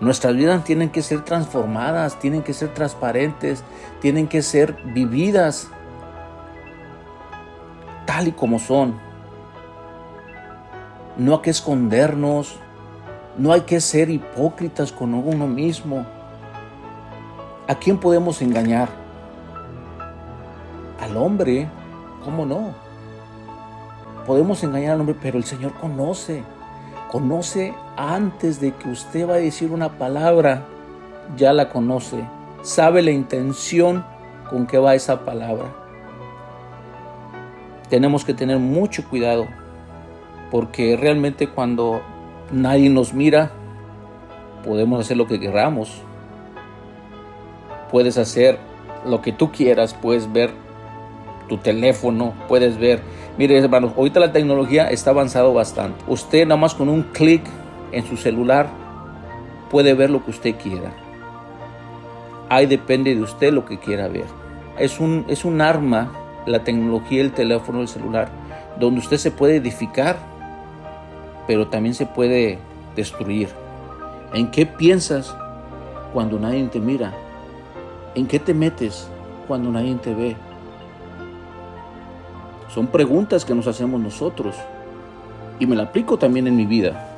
Nuestras 0.00 0.34
vidas 0.34 0.64
tienen 0.64 0.90
que 0.90 1.02
ser 1.02 1.24
transformadas, 1.24 2.18
tienen 2.18 2.42
que 2.42 2.52
ser 2.52 2.74
transparentes, 2.74 3.62
tienen 4.00 4.26
que 4.26 4.42
ser 4.42 4.76
vividas 4.86 5.68
tal 8.06 8.28
y 8.28 8.32
como 8.32 8.58
son. 8.58 8.98
No 11.16 11.36
hay 11.36 11.40
que 11.42 11.50
escondernos, 11.50 12.58
no 13.38 13.52
hay 13.52 13.62
que 13.62 13.80
ser 13.80 14.10
hipócritas 14.10 14.92
con 14.92 15.14
uno 15.14 15.46
mismo. 15.46 16.04
¿A 17.68 17.74
quién 17.74 17.98
podemos 17.98 18.40
engañar? 18.42 18.88
Al 21.00 21.16
hombre, 21.16 21.68
¿cómo 22.24 22.46
no? 22.46 22.70
Podemos 24.26 24.62
engañar 24.64 24.92
al 24.92 25.00
hombre, 25.00 25.16
pero 25.20 25.38
el 25.38 25.44
Señor 25.44 25.72
conoce 25.74 26.42
conoce 27.10 27.74
antes 27.96 28.60
de 28.60 28.72
que 28.72 28.90
usted 28.90 29.28
va 29.28 29.34
a 29.34 29.38
decir 29.38 29.70
una 29.70 29.98
palabra, 29.98 30.64
ya 31.36 31.52
la 31.52 31.70
conoce, 31.70 32.24
sabe 32.62 33.02
la 33.02 33.10
intención 33.10 34.04
con 34.50 34.66
que 34.66 34.78
va 34.78 34.94
esa 34.94 35.24
palabra. 35.24 35.66
Tenemos 37.88 38.24
que 38.24 38.34
tener 38.34 38.58
mucho 38.58 39.08
cuidado, 39.08 39.46
porque 40.50 40.96
realmente 40.96 41.48
cuando 41.48 42.02
nadie 42.50 42.90
nos 42.90 43.14
mira, 43.14 43.52
podemos 44.64 45.00
hacer 45.00 45.16
lo 45.16 45.26
que 45.26 45.40
queramos. 45.40 46.02
Puedes 47.90 48.18
hacer 48.18 48.58
lo 49.04 49.22
que 49.22 49.32
tú 49.32 49.52
quieras, 49.52 49.94
puedes 49.94 50.32
ver 50.32 50.50
tu 51.48 51.58
teléfono, 51.58 52.34
puedes 52.48 52.76
ver 52.78 53.00
Mire, 53.38 53.58
hermanos, 53.58 53.92
ahorita 53.94 54.18
la 54.18 54.32
tecnología 54.32 54.88
está 54.88 55.10
avanzado 55.10 55.52
bastante. 55.52 56.02
Usted 56.08 56.46
nada 56.46 56.58
más 56.58 56.74
con 56.74 56.88
un 56.88 57.02
clic 57.02 57.42
en 57.92 58.06
su 58.06 58.16
celular 58.16 58.66
puede 59.70 59.92
ver 59.92 60.08
lo 60.08 60.24
que 60.24 60.30
usted 60.30 60.54
quiera. 60.56 60.90
Ahí 62.48 62.64
depende 62.64 63.14
de 63.14 63.20
usted 63.20 63.52
lo 63.52 63.66
que 63.66 63.78
quiera 63.78 64.08
ver. 64.08 64.24
Es 64.78 65.00
un, 65.00 65.26
es 65.28 65.44
un 65.44 65.60
arma, 65.60 66.12
la 66.46 66.64
tecnología, 66.64 67.20
el 67.20 67.32
teléfono, 67.32 67.82
el 67.82 67.88
celular, 67.88 68.30
donde 68.80 69.00
usted 69.00 69.18
se 69.18 69.30
puede 69.30 69.56
edificar, 69.56 70.16
pero 71.46 71.68
también 71.68 71.94
se 71.94 72.06
puede 72.06 72.58
destruir. 72.94 73.48
¿En 74.34 74.50
qué 74.50 74.66
piensas 74.66 75.34
cuando 76.12 76.38
nadie 76.38 76.64
te 76.64 76.80
mira? 76.80 77.14
¿En 78.14 78.26
qué 78.26 78.38
te 78.38 78.54
metes 78.54 79.08
cuando 79.46 79.70
nadie 79.70 79.94
te 79.96 80.14
ve? 80.14 80.36
Son 82.72 82.88
preguntas 82.88 83.44
que 83.44 83.54
nos 83.54 83.66
hacemos 83.66 84.00
nosotros. 84.00 84.56
Y 85.58 85.66
me 85.66 85.76
la 85.76 85.84
aplico 85.84 86.18
también 86.18 86.46
en 86.46 86.56
mi 86.56 86.66
vida. 86.66 87.16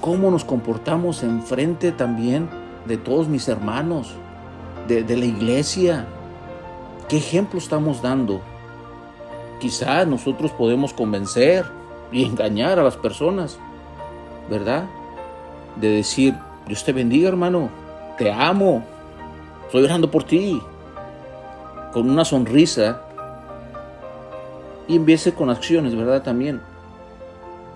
¿Cómo 0.00 0.30
nos 0.30 0.44
comportamos 0.44 1.22
enfrente 1.22 1.92
también 1.92 2.48
de 2.86 2.96
todos 2.96 3.28
mis 3.28 3.48
hermanos, 3.48 4.14
de, 4.88 5.02
la 5.02 5.26
iglesia? 5.26 6.06
¿Qué 7.08 7.18
ejemplo 7.18 7.58
estamos 7.58 8.00
dando? 8.00 8.40
Quizás 9.60 10.06
nosotros 10.06 10.52
podemos 10.52 10.94
convencer 10.94 11.66
y 12.12 12.24
engañar 12.24 12.78
a 12.78 12.82
las 12.82 12.96
personas, 12.96 13.58
¿verdad? 14.50 14.84
De 15.76 15.88
decir, 15.88 16.34
Dios 16.66 16.84
te 16.84 16.92
bendiga 16.92 17.28
hermano, 17.28 17.70
te 18.18 18.30
amo, 18.30 18.84
estoy 19.66 19.84
orando 19.84 20.10
por 20.10 20.24
ti, 20.24 20.60
con 21.92 22.08
una 22.08 22.24
sonrisa 22.24 23.02
y 24.88 24.96
empiece 24.96 25.32
con 25.32 25.50
acciones, 25.50 25.94
¿verdad? 25.94 26.22
También. 26.22 26.60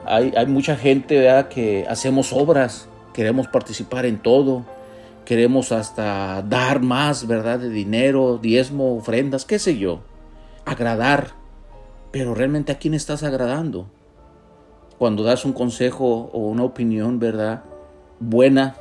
Hay, 0.06 0.46
mucha 0.46 0.76
gente, 0.76 1.18
¿verdad? 1.18 1.48
Que 1.48 1.86
hacemos 1.88 2.32
obras, 2.32 2.88
queremos 3.14 3.48
participar 3.48 4.04
en 4.04 4.18
todo, 4.18 4.64
queremos 5.24 5.72
hasta 5.72 6.42
dar 6.42 6.82
más, 6.82 7.26
¿verdad? 7.26 7.58
De 7.58 7.70
dinero, 7.70 8.38
diezmo, 8.42 8.96
ofrendas, 8.96 9.44
qué 9.44 9.58
sé 9.58 9.78
yo. 9.78 10.00
Agradar. 10.66 11.32
Pero 12.10 12.34
realmente 12.34 12.72
a 12.72 12.78
quién 12.78 12.94
estás 12.94 13.22
agradando? 13.22 13.86
Cuando 14.98 15.22
das 15.22 15.44
un 15.44 15.52
consejo 15.52 16.30
o 16.32 16.38
una 16.38 16.64
opinión, 16.64 17.18
¿verdad? 17.18 17.64
Buena, 18.20 18.76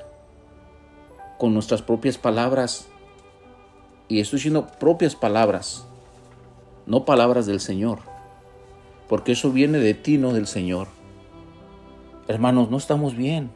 con 1.37 1.53
nuestras 1.53 1.81
propias 1.81 2.17
palabras. 2.17 2.87
Y 4.07 4.19
estoy 4.19 4.37
diciendo 4.37 4.67
propias 4.79 5.15
palabras, 5.15 5.85
no 6.85 7.05
palabras 7.05 7.45
del 7.45 7.59
Señor 7.59 8.13
porque 9.13 9.33
eso 9.33 9.51
viene 9.51 9.77
de 9.77 9.93
ti, 9.93 10.17
no 10.17 10.33
del 10.33 10.47
Señor. 10.47 10.87
Hermanos, 12.27 12.71
no 12.71 12.77
estamos 12.77 13.15
bien. 13.15 13.51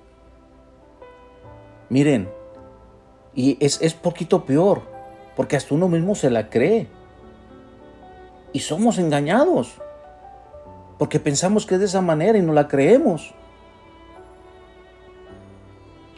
Miren, 1.90 2.30
y 3.34 3.58
es, 3.60 3.82
es 3.82 3.96
poquito 3.96 4.46
peor, 4.46 4.82
porque 5.36 5.56
hasta 5.56 5.74
uno 5.74 5.88
mismo 5.88 6.14
se 6.14 6.30
la 6.30 6.50
cree. 6.50 6.88
Y 8.54 8.60
somos 8.60 9.00
engañados, 9.00 9.82
porque 10.98 11.20
pensamos 11.20 11.66
que 11.66 11.76
es 11.76 11.80
de 11.80 11.86
esa 11.86 12.02
manera 12.02 12.38
y 12.38 12.42
no 12.42 12.54
la 12.54 12.68
creemos. 12.68 13.34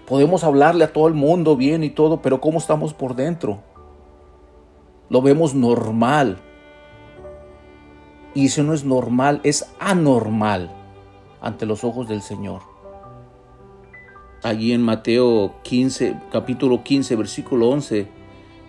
Podemos 0.07 0.43
hablarle 0.43 0.85
a 0.85 0.93
todo 0.93 1.07
el 1.07 1.13
mundo 1.13 1.55
bien 1.55 1.83
y 1.83 1.89
todo, 1.89 2.21
pero 2.21 2.41
¿cómo 2.41 2.57
estamos 2.57 2.93
por 2.93 3.15
dentro? 3.15 3.59
Lo 5.09 5.21
vemos 5.21 5.53
normal, 5.53 6.39
y 8.33 8.45
eso 8.45 8.63
no 8.63 8.73
es 8.73 8.83
normal, 8.85 9.41
es 9.43 9.65
anormal 9.79 10.71
ante 11.41 11.65
los 11.65 11.83
ojos 11.83 12.07
del 12.07 12.21
Señor. 12.21 12.61
Allí 14.43 14.71
en 14.71 14.81
Mateo 14.81 15.55
15, 15.63 16.15
capítulo 16.31 16.83
15, 16.83 17.15
versículo 17.15 17.69
11, 17.69 18.07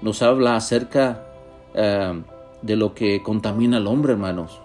nos 0.02 0.22
habla 0.22 0.56
acerca 0.56 1.24
eh, 1.74 2.22
de 2.62 2.76
lo 2.76 2.94
que 2.94 3.22
contamina 3.22 3.76
al 3.76 3.86
hombre, 3.86 4.12
hermanos. 4.12 4.60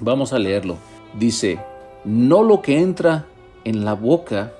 Vamos 0.00 0.32
a 0.32 0.38
leerlo. 0.38 0.78
Dice, 1.18 1.60
no 2.04 2.42
lo 2.42 2.62
que 2.62 2.80
entra 2.80 3.26
en 3.64 3.84
la 3.84 3.94
boca 3.94 4.52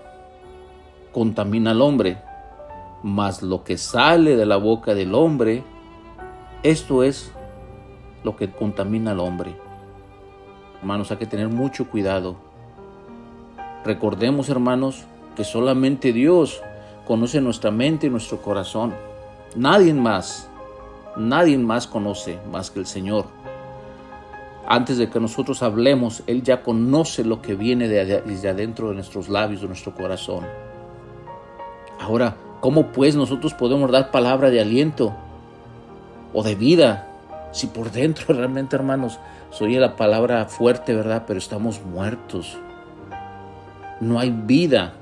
contamina 1.12 1.70
al 1.70 1.80
hombre, 1.80 2.18
mas 3.02 3.42
lo 3.42 3.64
que 3.64 3.78
sale 3.78 4.36
de 4.36 4.46
la 4.46 4.56
boca 4.56 4.94
del 4.94 5.14
hombre, 5.14 5.64
esto 6.62 7.02
es 7.02 7.32
lo 8.22 8.36
que 8.36 8.50
contamina 8.50 9.12
al 9.12 9.20
hombre. 9.20 9.56
Hermanos, 10.80 11.10
hay 11.10 11.16
que 11.16 11.26
tener 11.26 11.48
mucho 11.48 11.88
cuidado. 11.88 12.36
Recordemos, 13.84 14.50
hermanos, 14.50 15.04
que 15.36 15.44
solamente 15.44 16.12
Dios 16.12 16.60
conoce 17.06 17.40
nuestra 17.40 17.70
mente 17.70 18.06
y 18.06 18.10
nuestro 18.10 18.42
corazón. 18.42 18.92
Nadie 19.56 19.94
más, 19.94 20.50
nadie 21.16 21.56
más 21.56 21.86
conoce 21.86 22.38
más 22.52 22.70
que 22.70 22.80
el 22.80 22.86
Señor. 22.86 23.39
Antes 24.72 24.98
de 24.98 25.10
que 25.10 25.18
nosotros 25.18 25.64
hablemos, 25.64 26.22
Él 26.28 26.44
ya 26.44 26.62
conoce 26.62 27.24
lo 27.24 27.42
que 27.42 27.56
viene 27.56 27.88
desde 27.88 28.48
adentro 28.48 28.90
de 28.90 28.94
nuestros 28.94 29.28
labios, 29.28 29.62
de 29.62 29.66
nuestro 29.66 29.92
corazón. 29.96 30.46
Ahora, 31.98 32.36
¿cómo 32.60 32.92
pues 32.92 33.16
nosotros 33.16 33.52
podemos 33.52 33.90
dar 33.90 34.12
palabra 34.12 34.48
de 34.48 34.60
aliento 34.60 35.12
o 36.32 36.44
de 36.44 36.54
vida 36.54 37.08
si 37.50 37.66
por 37.66 37.90
dentro 37.90 38.26
realmente, 38.32 38.76
hermanos, 38.76 39.18
soy 39.50 39.74
la 39.74 39.96
palabra 39.96 40.44
fuerte, 40.44 40.94
¿verdad? 40.94 41.24
Pero 41.26 41.40
estamos 41.40 41.84
muertos. 41.84 42.56
No 43.98 44.20
hay 44.20 44.30
vida 44.30 44.92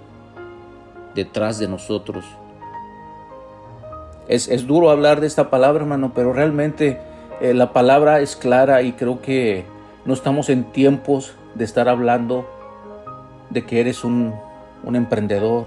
detrás 1.15 1.59
de 1.59 1.69
nosotros. 1.69 2.25
Es, 4.29 4.49
es 4.49 4.67
duro 4.67 4.89
hablar 4.89 5.21
de 5.21 5.27
esta 5.27 5.51
palabra, 5.51 5.83
hermano, 5.83 6.13
pero 6.15 6.33
realmente 6.33 7.07
eh, 7.41 7.55
la 7.55 7.73
palabra 7.73 8.21
es 8.21 8.37
clara 8.37 8.83
y 8.83 8.93
creo 8.93 9.23
que 9.23 9.65
no 10.05 10.15
estamos 10.15 10.49
en 10.49 10.65
tiempos 10.65 11.35
de 11.55 11.65
estar 11.65 11.89
hablando 11.89 12.49
de 13.51 13.65
que 13.65 13.81
eres 13.81 14.05
un, 14.05 14.35
emprendedor, 14.85 15.67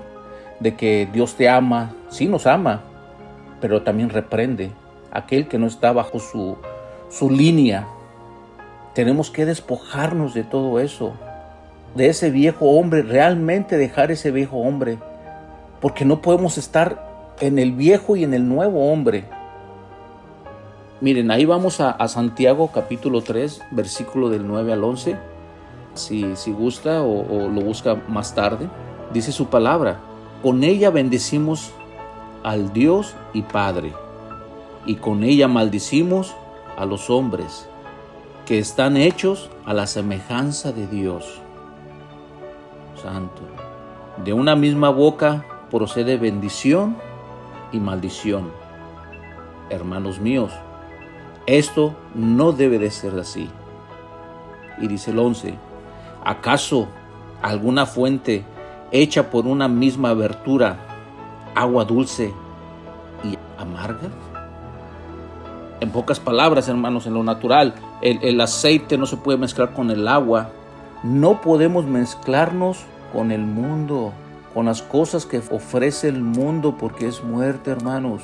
de 0.59 0.75
que 0.75 1.07
Dios 1.11 1.35
te 1.35 1.47
ama. 1.47 1.93
Sí 2.09 2.27
nos 2.27 2.47
ama, 2.47 2.81
pero 3.59 3.83
también 3.83 4.09
reprende 4.09 4.71
aquel 5.11 5.47
que 5.47 5.57
no 5.57 5.67
está 5.67 5.91
bajo 5.91 6.19
su 6.19 7.29
línea. 7.29 7.87
Tenemos 8.93 9.29
que 9.29 9.45
despojarnos 9.45 10.33
de 10.33 10.43
todo 10.43 10.79
eso, 10.79 11.13
de 11.95 12.07
ese 12.07 12.29
viejo 12.29 12.71
hombre, 12.71 13.01
realmente 13.01 13.77
dejar 13.77 14.11
ese 14.11 14.31
viejo 14.31 14.57
hombre, 14.57 14.97
porque 15.79 16.03
no 16.03 16.21
podemos 16.21 16.57
estar 16.57 17.35
en 17.39 17.59
el 17.59 17.71
viejo 17.71 18.15
y 18.15 18.23
en 18.23 18.33
el 18.33 18.47
nuevo 18.47 18.91
hombre. 18.91 19.25
Miren, 21.01 21.31
ahí 21.31 21.45
vamos 21.45 21.81
a, 21.81 22.07
Santiago 22.07 22.69
capítulo 22.71 23.21
3, 23.21 23.63
versículo 23.71 24.29
del 24.29 24.45
9 24.45 24.71
al 24.71 24.83
11. 24.83 25.17
si, 25.95 26.35
si 26.35 26.51
gusta 26.51 27.01
o, 27.01 27.21
o 27.21 27.49
lo 27.49 27.61
busca 27.61 27.95
más 28.07 28.35
tarde. 28.35 28.69
Dice 29.11 29.31
su 29.31 29.47
palabra, 29.47 29.99
con 30.43 30.63
ella 30.63 30.91
bendecimos 30.91 31.71
al 32.43 32.71
Dios 32.71 33.15
y 33.33 33.41
Padre, 33.41 33.93
y 34.85 34.97
con 34.97 35.23
ella 35.23 35.47
maldicimos 35.47 36.35
a 36.77 36.85
los 36.85 37.09
hombres, 37.09 37.67
que 38.45 38.59
están 38.59 38.95
hechos 38.95 39.49
a 39.65 39.73
la 39.73 39.87
semejanza 39.87 40.71
de 40.71 40.85
Dios. 40.85 41.41
Santo. 43.01 43.41
De 44.23 44.33
una 44.33 44.55
misma 44.55 44.91
boca 44.91 45.45
procede 45.71 46.17
bendición 46.17 46.95
y 47.71 47.79
maldición. 47.79 48.51
Hermanos 49.71 50.19
míos, 50.19 50.53
esto 51.45 51.95
no 52.13 52.51
debe 52.51 52.79
de 52.79 52.91
ser 52.91 53.17
así. 53.19 53.49
Y 54.79 54.87
dice 54.87 55.11
el 55.11 55.19
11, 55.19 55.55
¿acaso 56.23 56.87
alguna 57.41 57.85
fuente 57.85 58.43
hecha 58.91 59.29
por 59.29 59.47
una 59.47 59.67
misma 59.67 60.09
abertura, 60.09 60.77
agua 61.55 61.85
dulce 61.85 62.33
y 63.23 63.37
amarga? 63.57 64.09
En 65.79 65.89
pocas 65.89 66.19
palabras, 66.19 66.67
hermanos, 66.67 67.07
en 67.07 67.15
lo 67.15 67.23
natural, 67.23 67.73
el, 68.01 68.19
el, 68.23 68.39
aceite 68.39 68.97
no 68.99 69.07
se 69.07 69.17
puede 69.17 69.39
mezclar 69.39 69.73
con 69.73 69.89
el 69.89 70.07
agua. 70.07 70.51
No 71.03 71.41
podemos 71.41 71.85
mezclarnos 71.85 72.85
con 73.11 73.31
el 73.31 73.41
mundo, 73.41 74.13
con 74.53 74.67
las 74.67 74.83
cosas 74.83 75.25
que 75.25 75.41
ofrece 75.49 76.07
el 76.07 76.21
mundo, 76.21 76.77
porque 76.77 77.07
es 77.07 77.23
muerte, 77.23 77.71
hermanos. 77.71 78.21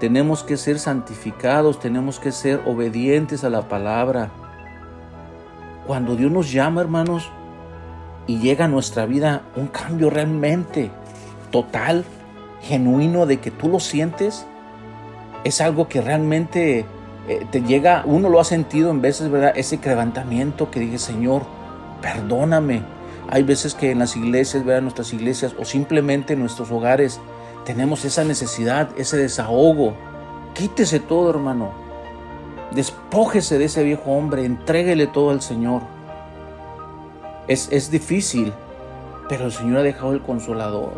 Tenemos 0.00 0.42
que 0.42 0.56
ser 0.56 0.78
santificados, 0.78 1.78
tenemos 1.78 2.18
que 2.18 2.32
ser 2.32 2.62
obedientes 2.64 3.44
a 3.44 3.50
la 3.50 3.68
palabra. 3.68 4.30
Cuando 5.86 6.16
Dios 6.16 6.32
nos 6.32 6.50
llama, 6.50 6.80
hermanos, 6.80 7.30
y 8.26 8.38
llega 8.38 8.64
a 8.64 8.68
nuestra 8.68 9.04
vida 9.04 9.42
un 9.56 9.66
cambio 9.66 10.08
realmente 10.08 10.90
total, 11.50 12.06
genuino, 12.62 13.26
de 13.26 13.40
que 13.40 13.50
tú 13.50 13.68
lo 13.68 13.78
sientes, 13.78 14.46
es 15.44 15.60
algo 15.60 15.86
que 15.86 16.00
realmente 16.00 16.86
eh, 17.28 17.46
te 17.50 17.60
llega, 17.60 18.02
uno 18.06 18.30
lo 18.30 18.40
ha 18.40 18.44
sentido 18.44 18.90
en 18.90 19.02
veces, 19.02 19.30
¿verdad? 19.30 19.52
Ese 19.54 19.78
quebrantamiento 19.78 20.70
que 20.70 20.80
dije, 20.80 20.98
Señor, 20.98 21.42
perdóname. 22.00 22.82
Hay 23.28 23.42
veces 23.42 23.74
que 23.74 23.90
en 23.90 23.98
las 23.98 24.16
iglesias, 24.16 24.64
¿verdad? 24.64 24.80
Nuestras 24.80 25.12
iglesias 25.12 25.54
o 25.58 25.66
simplemente 25.66 26.32
en 26.32 26.40
nuestros 26.40 26.70
hogares 26.70 27.20
tenemos 27.64 28.04
esa 28.04 28.24
necesidad, 28.24 28.90
ese 28.96 29.16
desahogo. 29.16 29.94
Quítese 30.54 31.00
todo, 31.00 31.30
hermano. 31.30 31.72
Despójese 32.72 33.58
de 33.58 33.64
ese 33.64 33.82
viejo 33.82 34.12
hombre, 34.12 34.44
entréguele 34.44 35.06
todo 35.06 35.30
al 35.30 35.42
Señor. 35.42 35.82
Es, 37.48 37.68
es 37.72 37.90
difícil, 37.90 38.52
pero 39.28 39.46
el 39.46 39.52
Señor 39.52 39.78
ha 39.78 39.82
dejado 39.82 40.12
el 40.12 40.20
consolador 40.20 40.92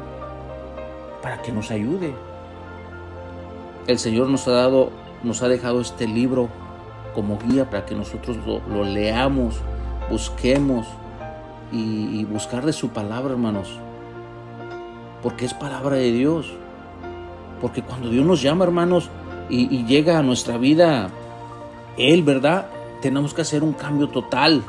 para 1.23 1.41
que 1.41 1.53
nos 1.53 1.71
ayude 1.71 2.15
el 3.87 3.99
Señor 3.99 4.29
nos 4.29 4.47
ha 4.49 4.53
dado, 4.53 4.91
nos 5.23 5.43
ha 5.43 5.49
dejado 5.49 5.81
este 5.81 6.07
libro 6.07 6.49
como 7.15 7.39
guía 7.39 7.69
para 7.69 7.85
que 7.85 7.95
nosotros 7.95 8.39
lo, 8.69 8.85
leamos, 8.85 9.57
busquemos 10.11 10.87
y, 11.73 12.25
buscar 12.25 12.65
de 12.65 12.73
su 12.73 12.91
palabra, 12.91 13.33
hermanos. 13.33 13.79
Porque 15.23 15.45
es 15.45 15.55
palabra 15.55 15.97
de 15.97 16.13
Dios. 16.13 16.53
Porque 17.61 17.83
cuando 17.83 18.09
Dios 18.09 18.27
nos 18.27 18.43
llama, 18.43 18.65
hermanos, 18.65 19.09
y, 19.49 19.85
llega 19.85 20.19
a 20.19 20.23
nuestra 20.23 20.57
vida, 20.59 21.11
Él, 21.97 22.23
¿verdad? 22.23 22.67
Tenemos 23.01 23.35
que 23.35 23.43
hacer 23.43 23.63
un 23.63 23.73
cambio 23.73 24.09
total. 24.09 24.63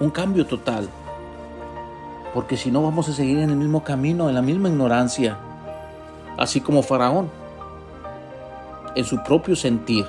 Un 0.00 0.10
cambio 0.10 0.46
total. 0.46 0.88
Porque 2.32 2.56
si 2.56 2.70
no 2.70 2.82
vamos 2.82 3.08
a 3.08 3.12
seguir 3.12 3.38
en 3.38 3.50
el 3.50 3.56
mismo 3.56 3.82
camino, 3.82 4.28
en 4.28 4.34
la 4.34 4.42
misma 4.42 4.68
ignorancia 4.68 5.38
así 6.38 6.60
como 6.60 6.82
Faraón, 6.82 7.28
en 8.94 9.04
su 9.04 9.22
propio 9.22 9.54
sentir. 9.56 10.06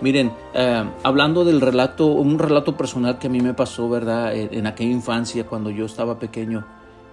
Miren, 0.00 0.32
eh, 0.54 0.84
hablando 1.02 1.44
del 1.44 1.60
relato, 1.60 2.06
un 2.06 2.38
relato 2.38 2.76
personal 2.76 3.18
que 3.18 3.28
a 3.28 3.30
mí 3.30 3.40
me 3.40 3.54
pasó, 3.54 3.88
¿verdad? 3.88 4.34
En, 4.34 4.66
aquella 4.66 4.90
infancia, 4.90 5.46
cuando 5.46 5.70
yo 5.70 5.84
estaba 5.84 6.18
pequeño, 6.18 6.64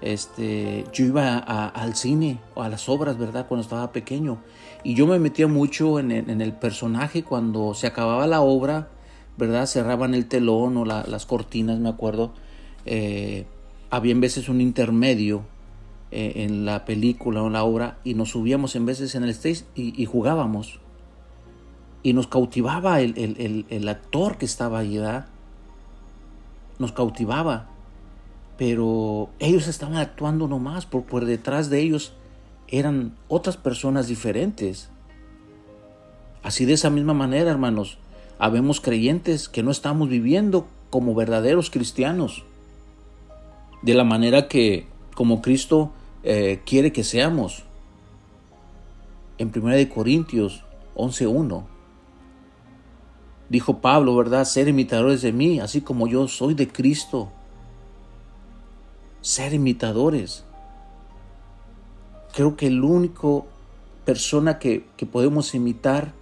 este, 0.02 0.86
yo 0.92 1.06
iba 1.06 1.38
al 1.38 1.96
cine 1.96 2.40
o 2.56 2.64
a 2.64 2.70
las 2.70 2.90
obras, 2.90 3.18
¿verdad? 3.18 3.48
Cuando 3.48 3.64
estaba 3.64 3.92
pequeño. 3.92 4.40
Y 4.84 4.96
yo 4.96 5.06
me 5.06 5.20
metía 5.20 5.48
mucho 5.48 6.00
en, 6.00 6.12
el 6.12 6.54
personaje 6.54 7.24
cuando 7.24 7.74
se 7.74 7.88
acababa 7.88 8.26
la 8.26 8.42
obra, 8.42 8.90
¿verdad? 9.38 9.68
Cerraban 9.68 10.16
el 10.16 10.28
telón 10.28 10.76
o 10.78 10.86
las 10.86 11.26
cortinas, 11.26 11.80
me 11.80 11.90
acuerdo. 11.90 12.34
Eh, 12.86 13.46
había 13.92 14.12
en 14.12 14.22
veces 14.22 14.50
un 14.50 14.60
intermedio 14.60 15.44
eh, 16.12 16.44
en 16.44 16.66
la 16.66 16.84
película 16.84 17.44
o 17.44 17.48
en 17.48 17.54
la 17.54 17.64
obra 17.64 18.00
y 18.04 18.16
nos 18.16 18.32
subíamos 18.32 18.76
en 18.76 18.86
veces 18.86 19.14
en 19.16 19.24
el 19.24 19.30
stage 19.30 19.66
y, 19.76 20.06
jugábamos. 20.06 20.80
Y 22.04 22.14
nos 22.14 22.26
cautivaba 22.26 23.02
el, 23.02 23.86
actor 23.88 24.38
que 24.38 24.46
estaba 24.46 24.80
allí, 24.80 25.00
Nos 26.80 26.92
cautivaba. 26.92 27.71
Pero 28.62 29.32
ellos 29.40 29.68
estaban 29.68 29.98
actuando 29.98 30.48
nomás, 30.48 30.86
por, 30.86 31.02
por 31.02 31.26
detrás 31.26 31.72
de 31.72 31.80
ellos 31.80 32.14
eran 32.68 33.18
otras 33.28 33.58
personas 33.58 34.08
diferentes. 34.08 34.92
Así 36.44 36.66
de 36.66 36.74
esa 36.74 36.92
misma 36.92 37.16
manera, 37.16 37.50
hermanos, 37.50 37.98
habemos 38.38 38.80
creyentes 38.80 39.50
que 39.50 39.64
no 39.64 39.72
estamos 39.72 40.10
viviendo 40.10 40.68
como 40.92 41.16
verdaderos 41.16 41.72
cristianos. 41.72 42.44
De 43.82 43.96
la 43.96 44.04
manera 44.04 44.48
que 44.48 44.86
como 45.16 45.42
Cristo 45.42 45.92
eh, 46.22 46.62
quiere 46.64 46.94
que 46.94 47.04
seamos. 47.04 47.64
En 49.40 49.52
1 49.56 49.90
Corintios 49.92 50.64
11.1 50.94 51.64
dijo 53.50 53.80
Pablo, 53.80 54.16
¿verdad? 54.16 54.46
Ser 54.46 54.68
imitadores 54.68 55.24
de 55.24 55.32
mí, 55.34 55.60
así 55.60 55.82
como 55.82 56.06
yo 56.06 56.28
soy 56.28 56.54
de 56.54 56.68
Cristo. 56.68 57.32
Ser 59.22 59.54
imitadores. 59.54 60.44
Creo 62.34 62.56
que 62.56 62.68
el 62.68 62.84
único 62.84 63.46
persona 64.06 64.60
que, 64.60 64.86
que 64.98 65.06
podemos 65.06 65.54
imitar 65.54 66.14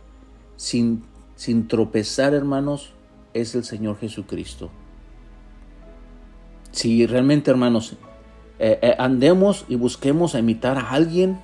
sin, 0.58 1.04
sin 1.36 1.68
tropezar, 1.68 2.34
hermanos, 2.34 2.94
es 3.34 3.56
el 3.56 3.64
Señor 3.64 3.98
Jesucristo. 4.00 4.70
Si 6.72 7.06
realmente, 7.06 7.50
hermanos, 7.50 7.96
eh, 8.60 8.78
eh, 8.82 8.96
andemos 9.00 9.66
y 9.70 9.76
busquemos 9.76 10.36
a 10.36 10.40
imitar 10.40 10.78
a 10.78 10.90
alguien, 10.92 11.40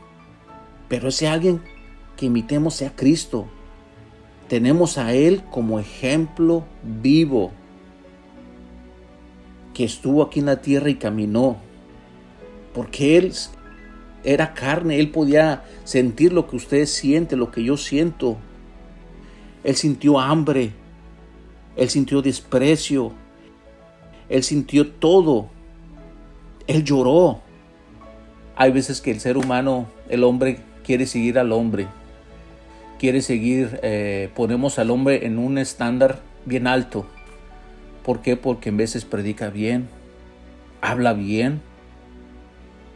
pero 0.89 1.07
ese 1.07 1.27
alguien 1.27 1.61
que 2.17 2.25
imitemos 2.25 2.75
sea 2.75 2.95
Cristo. 2.95 3.45
Tenemos 4.49 4.97
a 4.97 5.13
Él 5.13 5.43
como 5.49 5.79
ejemplo 5.79 6.65
vivo, 6.83 7.51
que 9.75 9.83
estuvo 9.83 10.23
aquí 10.23 10.39
en 10.39 10.47
la 10.47 10.61
tierra 10.61 10.89
y 10.89 10.95
caminó, 10.95 11.57
porque 12.73 13.17
Él 13.17 13.31
era 14.23 14.55
carne, 14.55 14.99
Él 14.99 15.11
podía 15.11 15.63
sentir 15.83 16.33
lo 16.33 16.47
que 16.47 16.55
usted 16.55 16.87
siente, 16.87 17.35
lo 17.35 17.51
que 17.51 17.63
yo 17.63 17.77
siento. 17.77 18.37
Él 19.63 19.75
sintió 19.75 20.19
hambre, 20.19 20.71
Él 21.75 21.89
sintió 21.89 22.23
desprecio, 22.23 23.11
Él 24.29 24.41
sintió 24.41 24.89
todo 24.89 25.49
él 26.67 26.83
lloró. 26.83 27.41
Hay 28.55 28.71
veces 28.71 29.01
que 29.01 29.11
el 29.11 29.19
ser 29.19 29.37
humano, 29.37 29.87
el 30.09 30.23
hombre, 30.23 30.59
quiere 30.83 31.05
seguir 31.05 31.37
al 31.37 31.51
hombre. 31.51 31.87
Quiere 32.99 33.21
seguir, 33.21 33.79
eh, 33.83 34.29
ponemos 34.35 34.79
al 34.79 34.89
hombre 34.89 35.25
en 35.25 35.37
un 35.37 35.57
estándar 35.57 36.21
bien 36.45 36.67
alto. 36.67 37.05
¿Por 38.05 38.21
qué? 38.21 38.37
Porque 38.37 38.69
en 38.69 38.77
veces 38.77 39.03
predica 39.03 39.49
bien, 39.49 39.89
habla 40.79 41.13
bien, 41.13 41.61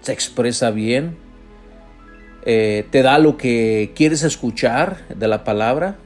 se 0.02 0.14
expresa 0.14 0.70
bien, 0.70 1.18
eh, 2.46 2.86
te 2.92 3.02
da 3.02 3.18
lo 3.18 3.36
que 3.36 3.92
quieres 3.96 4.22
escuchar 4.22 5.08
de 5.08 5.28
la 5.28 5.44
palabra. 5.44 5.98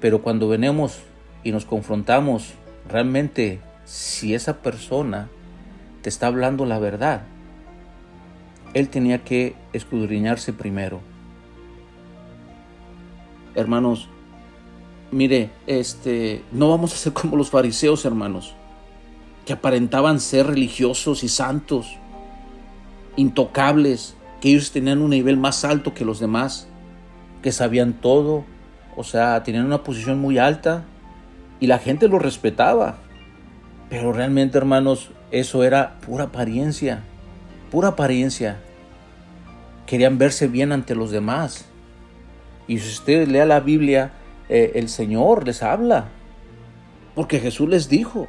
Pero 0.00 0.22
cuando 0.22 0.48
venimos 0.48 1.00
y 1.44 1.52
nos 1.52 1.66
confrontamos, 1.66 2.54
realmente 2.88 3.60
si 3.84 4.34
esa 4.34 4.62
persona 4.62 5.28
te 6.00 6.08
está 6.08 6.28
hablando 6.28 6.64
la 6.64 6.78
verdad. 6.78 7.22
Él 8.74 8.88
tenía 8.88 9.18
que 9.18 9.54
escudriñarse 9.74 10.52
primero. 10.52 11.00
Hermanos, 13.54 14.08
mire, 15.12 15.50
este, 15.66 16.42
no 16.50 16.70
vamos 16.70 16.92
a 16.94 16.96
ser 16.96 17.12
como 17.12 17.36
los 17.36 17.50
fariseos, 17.50 18.04
hermanos, 18.04 18.54
que 19.46 19.52
aparentaban 19.52 20.18
ser 20.18 20.46
religiosos 20.46 21.22
y 21.22 21.28
santos, 21.28 21.98
intocables, 23.16 24.16
que 24.40 24.48
ellos 24.48 24.72
tenían 24.72 25.00
un 25.00 25.10
nivel 25.10 25.36
más 25.36 25.64
alto 25.64 25.94
que 25.94 26.04
los 26.04 26.18
demás, 26.18 26.66
que 27.42 27.52
sabían 27.52 27.92
todo, 27.92 28.44
o 28.96 29.04
sea, 29.04 29.42
tenían 29.42 29.66
una 29.66 29.84
posición 29.84 30.18
muy 30.18 30.38
alta, 30.38 30.84
y 31.60 31.66
la 31.66 31.78
gente 31.78 32.08
lo 32.08 32.18
respetaba. 32.18 32.98
Pero 33.88 34.12
realmente, 34.12 34.58
hermanos, 34.58 35.10
eso 35.30 35.62
era 35.62 36.00
pura 36.00 36.24
apariencia, 36.24 37.02
pura 37.70 37.88
apariencia. 37.88 38.58
Querían 39.86 40.18
verse 40.18 40.48
bien 40.48 40.72
ante 40.72 40.94
los 40.94 41.10
demás. 41.10 41.66
Y 42.66 42.78
si 42.78 42.88
usted 42.88 43.28
lea 43.28 43.44
la 43.44 43.60
Biblia, 43.60 44.12
eh, 44.54 44.72
el 44.74 44.90
Señor 44.90 45.46
les 45.46 45.62
habla. 45.62 46.08
Porque 47.14 47.40
Jesús 47.40 47.70
les 47.70 47.88
dijo, 47.88 48.28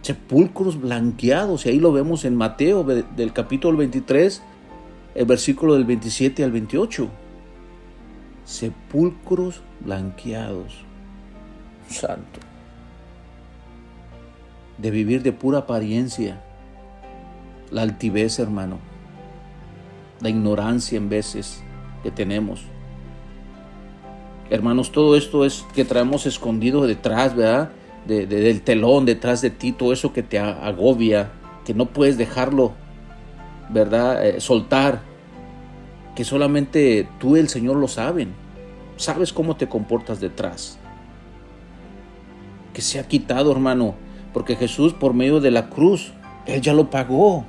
sepulcros 0.00 0.80
blanqueados, 0.80 1.66
y 1.66 1.70
ahí 1.70 1.80
lo 1.80 1.92
vemos 1.92 2.24
en 2.24 2.36
Mateo 2.36 2.84
del 2.84 3.32
capítulo 3.32 3.78
23, 3.78 4.42
el 5.16 5.26
versículo 5.26 5.74
del 5.74 5.84
27 5.84 6.44
al 6.44 6.52
28. 6.52 7.08
Sepulcros 8.44 9.60
blanqueados. 9.80 10.84
Santo. 11.88 12.38
De 14.78 14.92
vivir 14.92 15.24
de 15.24 15.32
pura 15.32 15.58
apariencia. 15.58 16.40
La 17.72 17.82
altivez, 17.82 18.38
hermano. 18.38 18.78
La 20.20 20.28
ignorancia 20.28 20.96
en 20.96 21.08
veces 21.08 21.64
que 22.04 22.12
tenemos. 22.12 22.66
Hermanos, 24.50 24.92
todo 24.92 25.16
esto 25.16 25.44
es 25.44 25.64
que 25.74 25.84
traemos 25.84 26.26
escondido 26.26 26.86
detrás, 26.86 27.34
¿verdad? 27.34 27.70
del 28.06 28.60
telón, 28.60 29.06
detrás 29.06 29.40
de 29.40 29.50
ti, 29.50 29.72
todo 29.72 29.92
eso 29.92 30.12
que 30.12 30.22
te 30.22 30.38
agobia, 30.38 31.30
que 31.64 31.72
no 31.72 31.86
puedes 31.86 32.18
dejarlo, 32.18 32.72
¿verdad? 33.70 34.26
Eh, 34.26 34.40
soltar, 34.40 35.00
que 36.14 36.24
solamente 36.24 37.08
tú 37.18 37.36
y 37.36 37.40
el 37.40 37.48
Señor 37.48 37.76
lo 37.76 37.88
saben. 37.88 38.34
Sabes 38.96 39.32
cómo 39.32 39.56
te 39.56 39.68
comportas 39.68 40.20
detrás. 40.20 40.78
Que 42.74 42.82
se 42.82 42.98
ha 43.00 43.08
quitado, 43.08 43.50
hermano, 43.50 43.94
porque 44.32 44.56
Jesús 44.56 44.92
por 44.92 45.14
medio 45.14 45.40
de 45.40 45.50
la 45.50 45.70
cruz, 45.70 46.12
Él 46.46 46.60
ya 46.60 46.74
lo 46.74 46.90
pagó. 46.90 47.44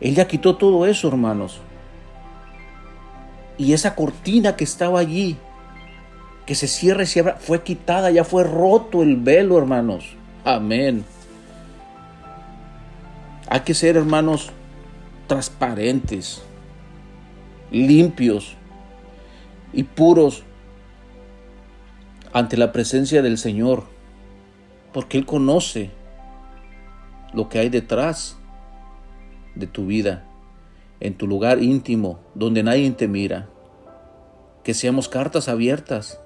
Él 0.00 0.14
ya 0.14 0.26
quitó 0.26 0.56
todo 0.56 0.86
eso, 0.86 1.08
hermanos. 1.08 1.60
Y 3.58 3.72
esa 3.72 3.94
cortina 3.94 4.56
que 4.56 4.64
estaba 4.64 4.98
allí, 5.00 5.36
que 6.46 6.54
se 6.54 6.68
cierra 6.68 7.02
y 7.02 7.06
se 7.06 7.20
abra, 7.20 7.36
fue 7.38 7.62
quitada, 7.62 8.10
ya 8.10 8.24
fue 8.24 8.44
roto 8.44 9.02
el 9.02 9.16
velo, 9.16 9.58
hermanos. 9.58 10.14
Amén. 10.44 11.04
Hay 13.48 13.60
que 13.60 13.74
ser, 13.74 13.96
hermanos, 13.96 14.50
transparentes, 15.26 16.42
limpios 17.70 18.54
y 19.72 19.82
puros 19.82 20.44
ante 22.32 22.56
la 22.56 22.72
presencia 22.72 23.22
del 23.22 23.38
Señor, 23.38 23.84
porque 24.92 25.18
Él 25.18 25.26
conoce 25.26 25.90
lo 27.34 27.48
que 27.48 27.58
hay 27.58 27.68
detrás 27.68 28.36
de 29.56 29.66
tu 29.66 29.86
vida 29.86 30.24
en 31.00 31.14
tu 31.14 31.26
lugar 31.26 31.62
íntimo, 31.62 32.20
donde 32.34 32.62
nadie 32.62 32.90
te 32.92 33.08
mira. 33.08 33.48
Que 34.64 34.74
seamos 34.74 35.08
cartas 35.08 35.48
abiertas 35.48 36.20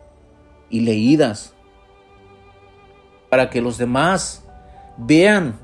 y 0.70 0.80
leídas 0.80 1.54
para 3.28 3.50
que 3.50 3.60
los 3.60 3.78
demás 3.78 4.44
vean 4.96 5.58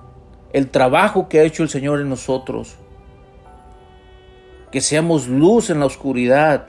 el 0.52 0.70
trabajo 0.70 1.28
que 1.28 1.40
ha 1.40 1.42
hecho 1.42 1.62
el 1.62 1.68
Señor 1.68 2.00
en 2.00 2.08
nosotros. 2.08 2.76
Que 4.70 4.80
seamos 4.80 5.28
luz 5.28 5.70
en 5.70 5.80
la 5.80 5.86
oscuridad. 5.86 6.68